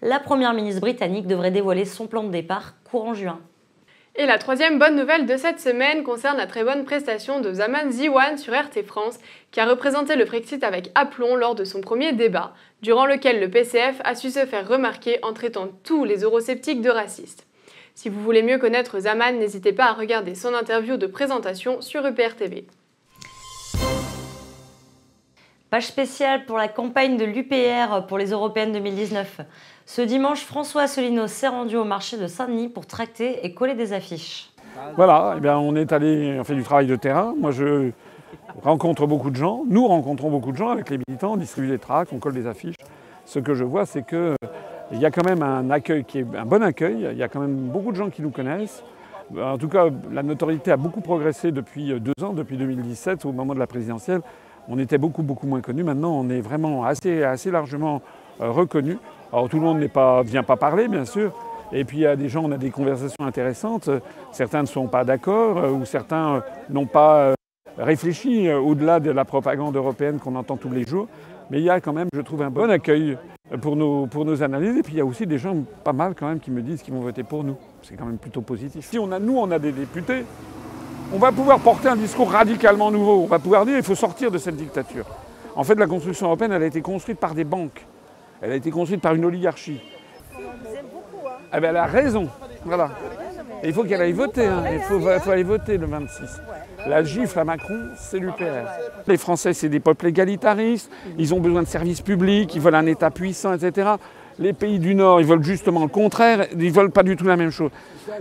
la 0.00 0.20
Première 0.20 0.54
ministre 0.54 0.80
britannique 0.80 1.26
devrait 1.26 1.50
dévoiler 1.50 1.84
son 1.84 2.06
plan 2.06 2.22
de 2.22 2.30
départ 2.30 2.74
courant 2.84 3.12
juin. 3.12 3.40
Et 4.14 4.26
la 4.26 4.38
troisième 4.38 4.78
bonne 4.78 4.94
nouvelle 4.94 5.26
de 5.26 5.36
cette 5.36 5.58
semaine 5.58 6.04
concerne 6.04 6.36
la 6.36 6.46
très 6.46 6.62
bonne 6.62 6.84
prestation 6.84 7.40
de 7.40 7.52
Zaman 7.52 7.90
Ziwan 7.90 8.38
sur 8.38 8.54
RT 8.54 8.84
France, 8.86 9.18
qui 9.50 9.58
a 9.58 9.66
représenté 9.66 10.14
le 10.14 10.26
Brexit 10.26 10.62
avec 10.62 10.92
aplomb 10.94 11.34
lors 11.34 11.56
de 11.56 11.64
son 11.64 11.80
premier 11.80 12.12
débat, 12.12 12.54
durant 12.82 13.04
lequel 13.04 13.40
le 13.40 13.50
PCF 13.50 14.00
a 14.04 14.14
su 14.14 14.30
se 14.30 14.46
faire 14.46 14.68
remarquer 14.68 15.18
en 15.24 15.32
traitant 15.32 15.70
tous 15.82 16.04
les 16.04 16.22
eurosceptiques 16.22 16.82
de 16.82 16.90
racistes. 16.90 17.47
Si 18.00 18.08
vous 18.08 18.22
voulez 18.22 18.44
mieux 18.44 18.58
connaître 18.58 19.00
Zaman, 19.00 19.40
n'hésitez 19.40 19.72
pas 19.72 19.86
à 19.86 19.92
regarder 19.92 20.36
son 20.36 20.54
interview 20.54 20.96
de 20.96 21.08
présentation 21.08 21.80
sur 21.80 22.06
EPR 22.06 22.36
TV. 22.36 22.64
Page 25.68 25.88
spéciale 25.88 26.46
pour 26.46 26.58
la 26.58 26.68
campagne 26.68 27.16
de 27.16 27.24
l'UPR 27.24 28.06
pour 28.06 28.16
les 28.16 28.30
Européennes 28.30 28.70
2019. 28.70 29.40
Ce 29.84 30.00
dimanche, 30.00 30.44
François 30.44 30.82
Asselineau 30.82 31.26
s'est 31.26 31.48
rendu 31.48 31.74
au 31.76 31.82
marché 31.82 32.16
de 32.16 32.28
Saint-Denis 32.28 32.68
pour 32.68 32.86
tracter 32.86 33.44
et 33.44 33.52
coller 33.52 33.74
des 33.74 33.92
affiches. 33.92 34.52
Voilà, 34.94 35.34
eh 35.36 35.40
bien, 35.40 35.58
on 35.58 35.74
est 35.74 35.92
allé, 35.92 36.36
on 36.38 36.44
fait 36.44 36.54
du 36.54 36.62
travail 36.62 36.86
de 36.86 36.94
terrain. 36.94 37.34
Moi, 37.36 37.50
je 37.50 37.90
rencontre 38.62 39.08
beaucoup 39.08 39.30
de 39.30 39.36
gens. 39.36 39.64
Nous 39.66 39.88
rencontrons 39.88 40.30
beaucoup 40.30 40.52
de 40.52 40.56
gens 40.56 40.68
avec 40.68 40.88
les 40.90 41.00
militants, 41.08 41.32
on 41.32 41.36
distribue 41.36 41.66
des 41.66 41.80
tracts, 41.80 42.12
on 42.12 42.20
colle 42.20 42.34
des 42.34 42.46
affiches. 42.46 42.76
Ce 43.24 43.40
que 43.40 43.54
je 43.54 43.64
vois, 43.64 43.86
c'est 43.86 44.06
que 44.06 44.36
il 44.92 44.98
y 45.00 45.06
a 45.06 45.10
quand 45.10 45.24
même 45.24 45.42
un 45.42 45.70
accueil 45.70 46.04
qui 46.04 46.20
est 46.20 46.26
un 46.36 46.46
bon 46.46 46.62
accueil. 46.62 47.08
Il 47.12 47.18
y 47.18 47.22
a 47.22 47.28
quand 47.28 47.40
même 47.40 47.68
beaucoup 47.68 47.92
de 47.92 47.96
gens 47.96 48.10
qui 48.10 48.22
nous 48.22 48.30
connaissent. 48.30 48.82
En 49.36 49.58
tout 49.58 49.68
cas, 49.68 49.86
la 50.10 50.22
notoriété 50.22 50.72
a 50.72 50.76
beaucoup 50.76 51.02
progressé 51.02 51.52
depuis 51.52 51.92
deux 52.00 52.24
ans, 52.24 52.32
depuis 52.32 52.56
2017, 52.56 53.26
au 53.26 53.32
moment 53.32 53.54
de 53.54 53.58
la 53.58 53.66
présidentielle. 53.66 54.22
On 54.68 54.78
était 54.78 54.98
beaucoup, 54.98 55.22
beaucoup 55.22 55.46
moins 55.46 55.60
connus. 55.60 55.82
Maintenant, 55.82 56.12
on 56.12 56.28
est 56.28 56.40
vraiment 56.40 56.84
assez, 56.84 57.22
assez 57.22 57.50
largement 57.50 58.02
euh, 58.40 58.50
reconnus. 58.50 58.98
Alors, 59.32 59.48
tout 59.48 59.56
le 59.56 59.62
monde 59.62 59.80
ne 59.80 60.22
vient 60.22 60.42
pas 60.42 60.56
parler, 60.56 60.88
bien 60.88 61.04
sûr. 61.04 61.32
Et 61.72 61.84
puis, 61.84 61.98
il 61.98 62.02
y 62.02 62.06
a 62.06 62.16
des 62.16 62.28
gens, 62.28 62.44
on 62.44 62.52
a 62.52 62.58
des 62.58 62.70
conversations 62.70 63.24
intéressantes. 63.24 63.90
Certains 64.32 64.62
ne 64.62 64.66
sont 64.66 64.86
pas 64.86 65.04
d'accord 65.04 65.58
euh, 65.58 65.70
ou 65.70 65.84
certains 65.84 66.36
euh, 66.36 66.40
n'ont 66.70 66.86
pas 66.86 67.34
réfléchi 67.78 68.50
au-delà 68.50 68.98
de 68.98 69.10
la 69.10 69.24
propagande 69.24 69.76
européenne 69.76 70.18
qu'on 70.18 70.34
entend 70.34 70.56
tous 70.56 70.70
les 70.70 70.84
jours. 70.84 71.06
Mais 71.50 71.58
il 71.58 71.64
y 71.64 71.70
a 71.70 71.80
quand 71.80 71.92
même, 71.92 72.08
je 72.12 72.20
trouve, 72.20 72.42
un 72.42 72.50
bon 72.50 72.70
accueil 72.70 73.16
pour 73.60 73.76
nos, 73.76 74.06
pour 74.06 74.24
nos 74.24 74.42
analyses. 74.42 74.76
Et 74.76 74.82
puis 74.82 74.94
il 74.94 74.98
y 74.98 75.00
a 75.00 75.04
aussi 75.04 75.26
des 75.26 75.38
gens 75.38 75.56
pas 75.82 75.92
mal 75.92 76.14
quand 76.14 76.28
même 76.28 76.40
qui 76.40 76.50
me 76.50 76.62
disent 76.62 76.82
qu'ils 76.82 76.94
vont 76.94 77.00
voter 77.00 77.22
pour 77.22 77.44
nous. 77.44 77.56
C'est 77.82 77.96
quand 77.96 78.06
même 78.06 78.18
plutôt 78.18 78.42
positif. 78.42 78.84
Si 78.84 78.98
on 78.98 79.10
a, 79.12 79.18
nous, 79.18 79.36
on 79.38 79.50
a 79.50 79.58
des 79.58 79.72
députés, 79.72 80.24
on 81.12 81.18
va 81.18 81.32
pouvoir 81.32 81.58
porter 81.60 81.88
un 81.88 81.96
discours 81.96 82.30
radicalement 82.30 82.90
nouveau. 82.90 83.22
On 83.22 83.26
va 83.26 83.38
pouvoir 83.38 83.64
dire 83.64 83.76
qu'il 83.76 83.84
faut 83.84 83.94
sortir 83.94 84.30
de 84.30 84.38
cette 84.38 84.56
dictature. 84.56 85.06
En 85.56 85.64
fait, 85.64 85.74
la 85.74 85.86
construction 85.86 86.26
européenne, 86.26 86.52
elle 86.52 86.62
a 86.62 86.66
été 86.66 86.82
construite 86.82 87.18
par 87.18 87.34
des 87.34 87.44
banques. 87.44 87.84
Elle 88.40 88.52
a 88.52 88.54
été 88.54 88.70
construite 88.70 89.00
par 89.00 89.14
une 89.14 89.24
oligarchie. 89.24 89.80
Eh 90.38 91.60
ben, 91.60 91.70
elle 91.70 91.76
a 91.76 91.86
raison. 91.86 92.28
Voilà. 92.64 92.90
Il 93.64 93.72
faut 93.72 93.84
qu'elle 93.84 94.02
aille 94.02 94.12
voter. 94.12 94.46
Hein. 94.46 94.64
Il 94.72 94.80
faut, 94.80 95.00
faut 95.00 95.30
aller 95.30 95.42
voter 95.42 95.78
le 95.78 95.86
26. 95.86 96.40
La 96.86 97.02
gifle 97.02 97.38
à 97.38 97.44
Macron, 97.44 97.88
c'est 97.96 98.18
l'UPR. 98.18 98.66
Les 99.06 99.16
Français, 99.16 99.52
c'est 99.52 99.68
des 99.68 99.80
peuples 99.80 100.06
égalitaristes, 100.06 100.90
ils 101.18 101.34
ont 101.34 101.40
besoin 101.40 101.62
de 101.62 101.68
services 101.68 102.00
publics, 102.00 102.54
ils 102.54 102.60
veulent 102.60 102.74
un 102.74 102.86
État 102.86 103.10
puissant, 103.10 103.54
etc. 103.54 103.90
Les 104.38 104.52
pays 104.52 104.78
du 104.78 104.94
Nord, 104.94 105.20
ils 105.20 105.26
veulent 105.26 105.42
justement 105.42 105.82
le 105.82 105.88
contraire, 105.88 106.46
ils 106.52 106.66
ne 106.66 106.70
veulent 106.70 106.92
pas 106.92 107.02
du 107.02 107.16
tout 107.16 107.24
la 107.24 107.36
même 107.36 107.50
chose. 107.50 107.70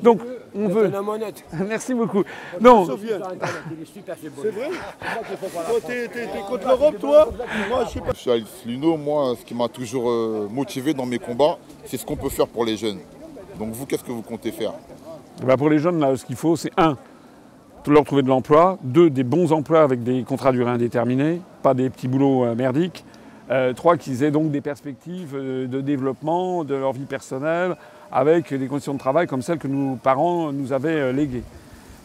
Donc, 0.02 0.22
on 0.56 0.68
veut. 0.68 0.92
Merci 1.68 1.94
beaucoup. 1.94 2.24
Non. 2.60 2.88
C'est 2.88 4.50
vrai 4.50 4.70
T'es 5.86 6.10
contre 6.50 6.68
l'Europe, 6.68 7.00
toi 7.00 7.30
Moi, 7.70 7.86
je 7.88 7.92
sais 7.92 8.00
pas. 8.00 8.12
Je 8.14 8.46
suis 8.46 8.72
Lino, 8.72 8.98
moi, 8.98 9.36
ce 9.40 9.46
qui 9.46 9.54
m'a 9.54 9.68
toujours 9.68 10.10
euh, 10.10 10.48
motivé 10.52 10.96
dans 10.96 11.06
mes 11.06 11.20
combats, 11.20 11.60
c'est 11.86 11.98
ce 11.98 12.06
qu'on 12.06 12.16
peut 12.16 12.30
faire 12.30 12.48
pour 12.48 12.66
les 12.66 12.78
jeunes. 12.78 13.00
Donc, 13.60 13.74
vous, 13.74 13.86
qu'est-ce 13.86 14.04
que 14.04 14.12
vous 14.12 14.24
comptez 14.24 14.52
faire? 14.52 14.74
Bah, 15.44 15.56
Pour 15.56 15.70
les 15.70 15.78
jeunes, 15.78 16.00
là, 16.00 16.16
ce 16.18 16.26
qu'il 16.26 16.36
faut, 16.36 16.56
c'est 16.56 16.72
un, 16.78 16.98
leur 17.94 18.04
trouver 18.04 18.22
de 18.22 18.28
l'emploi. 18.28 18.78
Deux, 18.84 19.10
des 19.10 19.24
bons 19.24 19.52
emplois 19.52 19.82
avec 19.82 20.04
des 20.04 20.24
contrats 20.24 20.52
durée 20.52 20.72
indéterminée, 20.72 21.42
pas 21.62 21.74
des 21.74 21.90
petits 21.90 22.08
boulots 22.08 22.46
euh, 22.46 22.56
merdiques. 22.56 23.06
Euh, 23.50 23.74
trois, 23.74 23.98
qu'ils 23.98 24.24
aient 24.24 24.32
donc 24.32 24.52
des 24.52 24.62
perspectives 24.62 25.34
euh, 25.36 25.68
de 25.68 25.82
développement 25.82 26.64
de 26.64 26.76
leur 26.76 26.94
vie 26.94 27.06
personnelle 27.06 27.76
avec 28.12 28.54
des 28.54 28.68
conditions 28.68 28.94
de 28.94 29.00
travail 29.00 29.28
comme 29.28 29.42
celles 29.42 29.58
que 29.58 29.68
nos 29.68 29.96
parents 29.96 30.52
nous 30.52 30.74
avaient 30.74 31.12
léguées. 31.12 31.44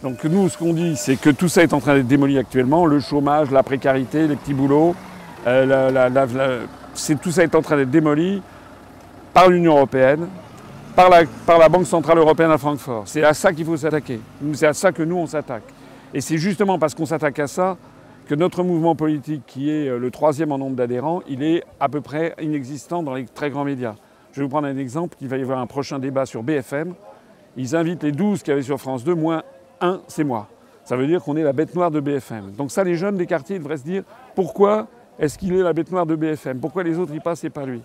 Donc 0.02 0.24
nous, 0.24 0.48
ce 0.48 0.58
qu'on 0.58 0.72
dit, 0.72 0.96
c'est 0.96 1.16
que 1.16 1.30
tout 1.30 1.48
ça 1.48 1.62
est 1.62 1.72
en 1.72 1.80
train 1.80 1.94
d'être 1.94 2.08
démoli 2.08 2.38
actuellement, 2.38 2.86
le 2.86 2.98
chômage, 2.98 3.52
la 3.52 3.62
précarité, 3.62 4.26
les 4.26 4.34
petits 4.34 4.54
boulots, 4.54 4.96
tout 5.44 7.30
ça 7.30 7.42
est 7.44 7.54
en 7.54 7.62
train 7.62 7.76
d'être 7.76 7.90
démoli 7.90 8.42
par 9.32 9.48
l'Union 9.48 9.76
européenne, 9.76 10.26
par 10.94 11.10
la, 11.58 11.68
Banque 11.68 11.86
Centrale 11.86 12.18
Européenne 12.18 12.50
à 12.50 12.58
Francfort. 12.58 13.04
C'est 13.06 13.24
à 13.24 13.34
ça 13.34 13.52
qu'il 13.52 13.64
faut 13.64 13.76
s'attaquer. 13.76 14.20
C'est 14.54 14.66
à 14.66 14.72
ça 14.72 14.92
que 14.92 15.02
nous, 15.02 15.16
on 15.16 15.26
s'attaque. 15.26 15.64
Et 16.12 16.20
c'est 16.20 16.36
justement 16.36 16.78
parce 16.78 16.94
qu'on 16.94 17.06
s'attaque 17.06 17.38
à 17.38 17.46
ça 17.46 17.76
que 18.26 18.34
notre 18.34 18.62
mouvement 18.62 18.94
politique, 18.94 19.42
qui 19.46 19.70
est 19.70 19.88
euh, 19.88 19.98
le 19.98 20.10
troisième 20.10 20.52
en 20.52 20.58
nombre 20.58 20.76
d'adhérents, 20.76 21.22
il 21.28 21.42
est 21.42 21.64
à 21.80 21.88
peu 21.88 22.00
près 22.00 22.34
inexistant 22.40 23.02
dans 23.02 23.14
les 23.14 23.24
très 23.24 23.50
grands 23.50 23.64
médias. 23.64 23.94
Je 24.32 24.40
vais 24.40 24.44
vous 24.44 24.50
prendre 24.50 24.68
un 24.68 24.76
exemple. 24.76 25.16
Il 25.20 25.28
va 25.28 25.38
y 25.38 25.42
avoir 25.42 25.58
un 25.58 25.66
prochain 25.66 25.98
débat 25.98 26.26
sur 26.26 26.42
BFM. 26.42 26.94
Ils 27.56 27.74
invitent 27.74 28.02
les 28.02 28.12
12 28.12 28.42
qu'il 28.42 28.50
y 28.50 28.52
avait 28.52 28.62
sur 28.62 28.78
France 28.78 29.04
2, 29.04 29.14
moins 29.14 29.42
un, 29.80 30.00
c'est 30.08 30.24
moi. 30.24 30.48
Ça 30.84 30.96
veut 30.96 31.06
dire 31.06 31.22
qu'on 31.22 31.36
est 31.36 31.42
la 31.42 31.52
bête 31.52 31.74
noire 31.74 31.90
de 31.90 32.00
BFM. 32.00 32.52
Donc 32.52 32.70
ça, 32.70 32.84
les 32.84 32.96
jeunes 32.96 33.16
des 33.16 33.26
quartiers 33.26 33.58
devraient 33.58 33.76
se 33.76 33.84
dire 33.84 34.02
pourquoi 34.34 34.86
est-ce 35.18 35.36
qu'il 35.38 35.54
est 35.54 35.62
la 35.62 35.72
bête 35.72 35.90
noire 35.90 36.06
de 36.06 36.16
BFM 36.16 36.58
Pourquoi 36.60 36.82
les 36.82 36.98
autres 36.98 37.14
y 37.14 37.20
passent 37.20 37.44
et 37.44 37.50
pas 37.50 37.64
lui? 37.66 37.82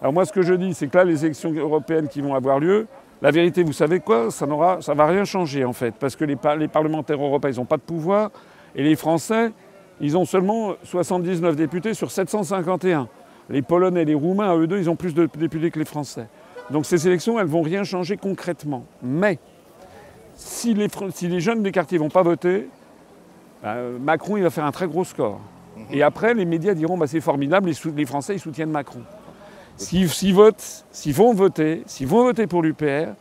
Alors 0.00 0.12
moi, 0.12 0.24
ce 0.24 0.32
que 0.32 0.42
je 0.42 0.54
dis, 0.54 0.74
c'est 0.74 0.88
que 0.88 0.96
là, 0.96 1.04
les 1.04 1.24
élections 1.24 1.52
européennes 1.52 2.08
qui 2.08 2.20
vont 2.20 2.34
avoir 2.34 2.60
lieu, 2.60 2.86
la 3.20 3.30
vérité, 3.30 3.62
vous 3.62 3.72
savez 3.72 4.00
quoi 4.00 4.30
Ça 4.30 4.46
ne 4.46 4.94
va 4.94 5.06
rien 5.06 5.24
changer 5.24 5.64
en 5.64 5.72
fait, 5.72 5.94
parce 5.98 6.14
que 6.14 6.24
les, 6.24 6.36
les 6.58 6.68
parlementaires 6.68 7.20
européens, 7.20 7.50
ils 7.52 7.58
n'ont 7.58 7.64
pas 7.64 7.76
de 7.76 7.82
pouvoir, 7.82 8.30
et 8.76 8.82
les 8.82 8.96
Français, 8.96 9.52
ils 10.00 10.16
ont 10.16 10.24
seulement 10.24 10.74
79 10.84 11.56
députés 11.56 11.94
sur 11.94 12.10
751. 12.10 13.08
Les 13.50 13.62
Polonais 13.62 14.02
et 14.02 14.04
les 14.04 14.14
Roumains, 14.14 14.50
à 14.50 14.56
eux 14.56 14.66
deux, 14.66 14.78
ils 14.78 14.90
ont 14.90 14.96
plus 14.96 15.14
de 15.14 15.28
députés 15.38 15.70
que 15.70 15.78
les 15.78 15.84
Français. 15.84 16.28
Donc 16.70 16.86
ces 16.86 17.06
élections, 17.06 17.38
elles 17.38 17.46
ne 17.46 17.50
vont 17.50 17.62
rien 17.62 17.82
changer 17.82 18.16
concrètement. 18.16 18.84
Mais 19.02 19.38
si 20.34 20.74
les, 20.74 20.88
les 21.22 21.40
jeunes 21.40 21.62
des 21.62 21.72
quartiers 21.72 21.98
vont 21.98 22.10
pas 22.10 22.22
voter, 22.22 22.68
bah, 23.62 23.76
Macron, 24.00 24.36
il 24.36 24.42
va 24.42 24.50
faire 24.50 24.64
un 24.64 24.70
très 24.70 24.86
gros 24.86 25.04
score. 25.04 25.40
Et 25.90 26.02
après, 26.02 26.34
les 26.34 26.44
médias 26.44 26.74
diront 26.74 26.98
bah, 26.98 27.06
c'est 27.06 27.20
formidable, 27.20 27.70
les, 27.96 28.06
Français, 28.06 28.34
ils 28.34 28.40
soutiennent 28.40 28.70
Macron. 28.70 29.00
S'ils 29.78 30.34
votent, 30.34 30.84
s'ils 30.90 31.14
vont 31.14 31.32
voter, 31.32 31.82
s'ils 31.86 32.08
vont 32.08 32.24
voter 32.24 32.48
pour 32.48 32.62
l'UPR, 32.62 33.14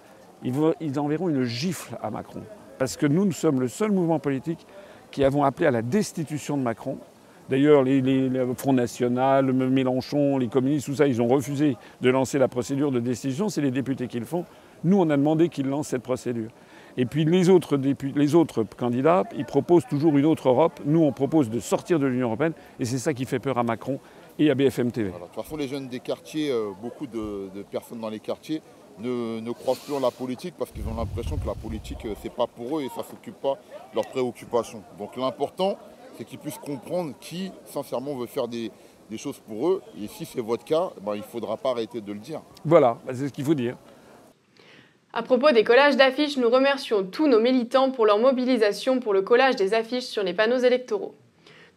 ils, 0.43 0.53
ils 0.81 0.99
enverront 0.99 1.29
une 1.29 1.43
gifle 1.43 1.95
à 2.01 2.09
Macron. 2.09 2.41
Parce 2.79 2.97
que 2.97 3.05
nous, 3.05 3.25
nous 3.25 3.31
sommes 3.31 3.59
le 3.59 3.67
seul 3.67 3.91
mouvement 3.91 4.19
politique 4.19 4.65
qui 5.11 5.23
avons 5.23 5.43
appelé 5.43 5.67
à 5.67 5.71
la 5.71 5.83
destitution 5.83 6.57
de 6.57 6.63
Macron. 6.63 6.97
D'ailleurs, 7.49 7.83
les, 7.83 8.01
les, 8.01 8.29
Front 8.57 8.73
National, 8.73 9.53
Mélenchon, 9.53 10.37
les 10.37 10.47
communistes, 10.47 10.87
tout 10.87 10.95
ça, 10.95 11.07
ils 11.07 11.21
ont 11.21 11.27
refusé 11.27 11.77
de 12.01 12.09
lancer 12.09 12.39
la 12.39 12.47
procédure 12.47 12.91
de 12.91 12.99
destitution. 12.99 13.49
C'est 13.49 13.61
les 13.61 13.71
députés 13.71 14.07
qui 14.07 14.19
le 14.19 14.25
font. 14.25 14.43
Nous, 14.83 14.99
on 14.99 15.09
a 15.11 15.15
demandé 15.15 15.49
qu'ils 15.49 15.67
lancent 15.67 15.89
cette 15.89 16.03
procédure. 16.03 16.49
Et 16.97 17.05
puis 17.05 17.25
les 17.25 17.49
autres, 17.49 17.77
les 18.15 18.35
autres 18.35 18.63
candidats, 18.63 19.23
ils 19.37 19.45
proposent 19.45 19.85
toujours 19.87 20.17
une 20.17 20.25
autre 20.25 20.49
Europe. 20.49 20.79
Nous, 20.85 21.03
on 21.03 21.11
propose 21.11 21.51
de 21.51 21.59
sortir 21.59 21.99
de 21.99 22.07
l'Union 22.07 22.27
européenne. 22.27 22.53
Et 22.79 22.85
c'est 22.85 22.97
ça 22.97 23.13
qui 23.13 23.25
fait 23.25 23.39
peur 23.39 23.59
à 23.59 23.63
Macron 23.63 23.99
et 24.39 24.49
à 24.49 24.55
BFM 24.55 24.91
TV. 24.91 25.09
De 25.09 25.17
toute 25.17 25.33
façon, 25.33 25.57
les 25.57 25.67
jeunes 25.67 25.87
des 25.87 25.99
quartiers, 25.99 26.51
euh, 26.51 26.71
beaucoup 26.81 27.07
de, 27.07 27.49
personnes 27.71 27.99
dans 27.99 28.09
les 28.09 28.19
quartiers 28.19 28.61
ne, 28.99 29.39
ne, 29.39 29.51
croient 29.51 29.75
plus 29.75 29.93
en 29.93 29.99
la 29.99 30.11
politique 30.11 30.55
parce 30.57 30.71
qu'ils 30.71 30.87
ont 30.87 30.95
l'impression 30.95 31.37
que 31.37 31.47
la 31.47 31.55
politique, 31.55 32.05
euh, 32.05 32.13
c'est 32.21 32.33
pas 32.33 32.47
pour 32.47 32.79
eux 32.79 32.83
et 32.83 32.89
ça 32.89 33.01
ne 33.01 33.05
s'occupe 33.05 33.39
pas 33.39 33.57
de 33.91 33.95
leurs 33.95 34.07
préoccupations. 34.07 34.83
Donc 34.97 35.15
l'important, 35.15 35.77
c'est 36.17 36.23
qu'ils 36.23 36.39
puissent 36.39 36.57
comprendre 36.57 37.13
qui, 37.19 37.51
sincèrement, 37.65 38.15
veut 38.15 38.27
faire 38.27 38.47
des, 38.47 38.71
choses 39.17 39.39
pour 39.47 39.69
eux. 39.69 39.81
Et 40.01 40.07
si 40.07 40.25
c'est 40.25 40.41
votre 40.41 40.65
cas, 40.65 40.89
ben, 41.01 41.15
il 41.15 41.19
ne 41.19 41.23
faudra 41.23 41.57
pas 41.57 41.71
arrêter 41.71 42.01
de 42.01 42.11
le 42.11 42.19
dire. 42.19 42.41
Voilà, 42.65 42.97
ben, 43.05 43.15
c'est 43.15 43.27
ce 43.27 43.33
qu'il 43.33 43.45
faut 43.45 43.53
dire. 43.53 43.77
À 45.13 45.23
propos 45.23 45.51
des 45.51 45.63
collages 45.63 45.95
d'affiches, 45.95 46.37
nous 46.37 46.49
remercions 46.49 47.03
tous 47.03 47.27
nos 47.27 47.39
militants 47.39 47.89
pour 47.91 48.05
leur 48.05 48.19
mobilisation 48.19 48.99
pour 48.99 49.13
le 49.13 49.21
collage 49.21 49.55
des 49.55 49.73
affiches 49.73 50.03
sur 50.03 50.21
les 50.21 50.33
panneaux 50.33 50.57
électoraux. 50.57 51.15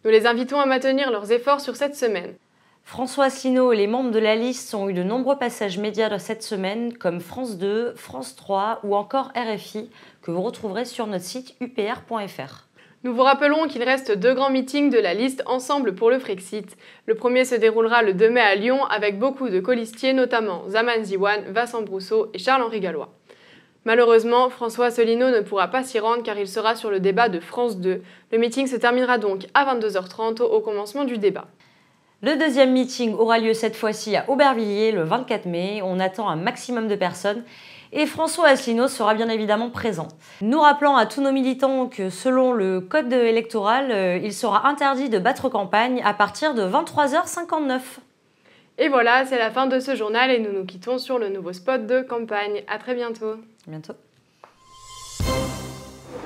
Nous 0.03 0.11
les 0.11 0.25
invitons 0.25 0.59
à 0.59 0.65
maintenir 0.65 1.11
leurs 1.11 1.31
efforts 1.31 1.61
sur 1.61 1.75
cette 1.75 1.95
semaine. 1.95 2.35
François 2.83 3.25
Asselineau 3.25 3.71
et 3.71 3.77
les 3.77 3.87
membres 3.87 4.11
de 4.11 4.19
la 4.19 4.35
liste 4.35 4.73
ont 4.73 4.89
eu 4.89 4.93
de 4.93 5.03
nombreux 5.03 5.37
passages 5.37 5.77
médias 5.77 6.19
cette 6.19 6.43
semaine, 6.43 6.97
comme 6.97 7.21
France 7.21 7.57
2, 7.57 7.93
France 7.95 8.35
3 8.35 8.81
ou 8.83 8.95
encore 8.95 9.31
RFI, 9.35 9.89
que 10.21 10.31
vous 10.31 10.41
retrouverez 10.41 10.85
sur 10.85 11.07
notre 11.07 11.23
site 11.23 11.55
upr.fr. 11.61 12.67
Nous 13.03 13.15
vous 13.15 13.23
rappelons 13.23 13.67
qu'il 13.67 13.81
reste 13.81 14.11
deux 14.11 14.33
grands 14.33 14.51
meetings 14.51 14.91
de 14.91 14.99
la 14.99 15.13
liste 15.13 15.41
Ensemble 15.47 15.95
pour 15.95 16.11
le 16.11 16.19
Frexit. 16.19 16.77
Le 17.07 17.15
premier 17.15 17.45
se 17.45 17.55
déroulera 17.55 18.03
le 18.03 18.13
2 18.13 18.29
mai 18.29 18.41
à 18.41 18.55
Lyon 18.55 18.85
avec 18.85 19.17
beaucoup 19.17 19.49
de 19.49 19.59
colistiers, 19.59 20.13
notamment 20.13 20.69
Zaman 20.69 21.03
Ziwan, 21.03 21.45
Vincent 21.51 21.81
Brousseau 21.81 22.29
et 22.33 22.37
Charles-Henri 22.37 22.79
Gallois. 22.79 23.09
Malheureusement, 23.85 24.51
François 24.51 24.87
Asselineau 24.87 25.31
ne 25.31 25.39
pourra 25.41 25.69
pas 25.69 25.83
s'y 25.83 25.97
rendre 25.97 26.21
car 26.21 26.37
il 26.37 26.47
sera 26.47 26.75
sur 26.75 26.91
le 26.91 26.99
débat 26.99 27.29
de 27.29 27.39
France 27.39 27.79
2. 27.79 28.03
Le 28.31 28.37
meeting 28.37 28.67
se 28.67 28.75
terminera 28.75 29.17
donc 29.17 29.47
à 29.55 29.65
22h30 29.73 30.43
au 30.43 30.59
commencement 30.59 31.03
du 31.03 31.17
débat. 31.17 31.47
Le 32.23 32.37
deuxième 32.37 32.71
meeting 32.71 33.15
aura 33.15 33.39
lieu 33.39 33.55
cette 33.55 33.75
fois-ci 33.75 34.15
à 34.15 34.29
Aubervilliers 34.29 34.91
le 34.91 35.01
24 35.01 35.47
mai. 35.47 35.81
On 35.83 35.99
attend 35.99 36.29
un 36.29 36.35
maximum 36.35 36.87
de 36.87 36.93
personnes 36.93 37.43
et 37.91 38.05
François 38.05 38.49
Asselineau 38.49 38.87
sera 38.87 39.15
bien 39.15 39.27
évidemment 39.27 39.71
présent. 39.71 40.07
Nous 40.41 40.59
rappelons 40.59 40.95
à 40.95 41.07
tous 41.07 41.21
nos 41.21 41.31
militants 41.31 41.87
que 41.87 42.11
selon 42.11 42.53
le 42.53 42.79
code 42.79 43.11
électoral, 43.11 43.91
euh, 43.91 44.19
il 44.21 44.33
sera 44.33 44.67
interdit 44.67 45.09
de 45.09 45.17
battre 45.17 45.49
campagne 45.49 45.99
à 46.05 46.13
partir 46.13 46.53
de 46.53 46.61
23h59. 46.61 47.79
Et 48.77 48.87
voilà, 48.87 49.25
c'est 49.25 49.39
la 49.39 49.49
fin 49.49 49.65
de 49.65 49.79
ce 49.79 49.95
journal 49.95 50.29
et 50.29 50.37
nous 50.37 50.51
nous 50.51 50.65
quittons 50.65 50.99
sur 50.99 51.17
le 51.17 51.29
nouveau 51.29 51.53
spot 51.53 51.87
de 51.87 52.01
campagne. 52.01 52.63
À 52.67 52.77
très 52.77 52.93
bientôt. 52.93 53.31
À 53.31 53.69
bientôt. 53.69 53.93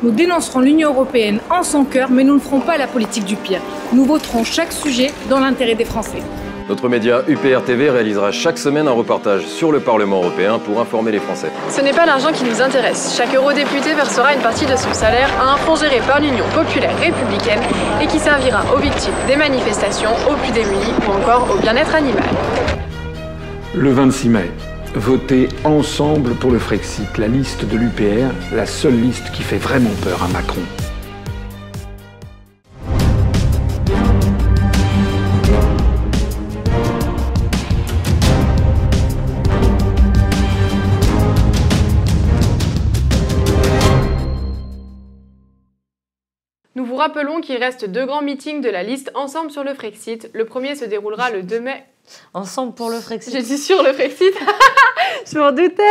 Nous 0.05 0.11
dénoncerons 0.11 0.59
l'Union 0.59 0.93
européenne 0.93 1.39
en 1.49 1.63
son 1.63 1.83
cœur, 1.83 2.11
mais 2.11 2.23
nous 2.23 2.35
ne 2.35 2.39
ferons 2.39 2.59
pas 2.59 2.77
la 2.77 2.85
politique 2.85 3.25
du 3.25 3.35
pire. 3.35 3.59
Nous 3.91 4.05
voterons 4.05 4.43
chaque 4.43 4.71
sujet 4.71 5.11
dans 5.31 5.39
l'intérêt 5.39 5.73
des 5.73 5.83
Français. 5.83 6.21
Notre 6.69 6.87
média 6.89 7.23
UPR 7.27 7.63
TV 7.65 7.89
réalisera 7.89 8.31
chaque 8.31 8.59
semaine 8.59 8.87
un 8.87 8.91
reportage 8.91 9.47
sur 9.47 9.71
le 9.71 9.79
Parlement 9.79 10.17
européen 10.17 10.59
pour 10.59 10.79
informer 10.79 11.11
les 11.11 11.17
Français. 11.17 11.49
Ce 11.71 11.81
n'est 11.81 11.91
pas 11.91 12.05
l'argent 12.05 12.31
qui 12.31 12.43
nous 12.43 12.61
intéresse. 12.61 13.15
Chaque 13.17 13.33
eurodéputé 13.33 13.95
versera 13.95 14.35
une 14.35 14.41
partie 14.41 14.67
de 14.67 14.75
son 14.75 14.93
salaire 14.93 15.31
à 15.41 15.53
un 15.53 15.57
fonds 15.57 15.75
géré 15.75 15.99
par 16.07 16.19
l'Union 16.19 16.45
populaire 16.53 16.95
républicaine 16.99 17.61
et 17.99 18.05
qui 18.05 18.19
servira 18.19 18.61
aux 18.75 18.79
victimes 18.79 19.15
des 19.27 19.35
manifestations, 19.35 20.11
aux 20.29 20.35
plus 20.35 20.51
démunis 20.51 20.93
ou 21.07 21.19
encore 21.19 21.47
au 21.51 21.59
bien-être 21.59 21.95
animal. 21.95 22.29
Le 23.73 23.89
26 23.89 24.29
mai, 24.29 24.51
votez 24.95 25.49
ensemble 25.63 26.35
pour 26.35 26.51
le 26.51 26.59
Frexit, 26.59 27.17
la 27.17 27.27
liste 27.27 27.65
de 27.65 27.77
l'UPR, 27.77 28.33
la 28.53 28.65
seule 28.65 28.99
liste 28.99 29.31
qui 29.31 29.43
fait 29.43 29.57
vraiment 29.57 29.93
peur 30.03 30.23
à 30.23 30.27
Macron. 30.29 30.61
rappelons 47.05 47.39
qu'il 47.39 47.57
reste 47.57 47.85
deux 47.85 48.07
grands 48.07 48.23
meetings 48.23 48.61
de 48.61 48.69
la 48.69 48.81
liste 48.81 49.11
Ensemble 49.13 49.51
sur 49.51 49.63
le 49.63 49.75
Frexit. 49.75 50.27
Le 50.33 50.43
premier 50.45 50.75
se 50.75 50.85
déroulera 50.85 51.29
le 51.29 51.43
2 51.43 51.59
mai. 51.59 51.85
Ensemble 52.33 52.73
pour 52.73 52.89
le 52.89 52.99
Frexit. 52.99 53.33
J'ai 53.33 53.41
dit 53.41 53.57
sur 53.57 53.81
le 53.83 53.93
Frexit. 53.93 54.33
je 55.31 55.37
m'en 55.37 55.51
doutais. 55.51 55.83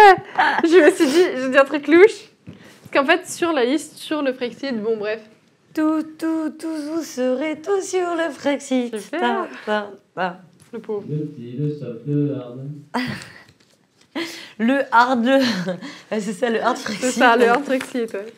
Je 0.64 0.84
me 0.84 0.90
suis 0.90 1.06
dit, 1.06 1.42
je 1.42 1.48
dis 1.48 1.58
un 1.58 1.64
truc 1.64 1.86
louche. 1.88 2.30
Parce 2.46 2.92
qu'en 2.92 3.04
fait, 3.04 3.28
sur 3.28 3.52
la 3.52 3.64
liste, 3.64 3.96
sur 3.96 4.22
le 4.22 4.32
Frexit, 4.32 4.80
bon 4.80 4.96
bref. 4.96 5.20
Tout, 5.74 6.02
tout, 6.18 6.50
tous 6.50 6.88
vous 6.88 7.02
serez 7.02 7.60
tous 7.60 7.82
sur 7.82 8.14
le 8.14 8.30
Frexit. 8.30 8.92
Le 10.72 10.78
pauvre. 10.80 11.04
Le 11.08 11.26
petit, 11.26 11.52
le 11.52 11.70
soft, 11.70 12.00
le 12.06 12.34
hard. 12.34 12.60
le 14.58 14.82
hard, 14.90 15.24
le... 15.24 15.38
c'est 16.20 16.32
ça, 16.32 16.50
le 16.50 16.62
hard 16.62 16.76
Frexit. 16.76 17.04
C'est 17.04 17.18
ça, 17.18 17.36
le 17.36 17.48
hard 17.48 17.64
Frexit, 17.64 18.12
ouais. 18.12 18.32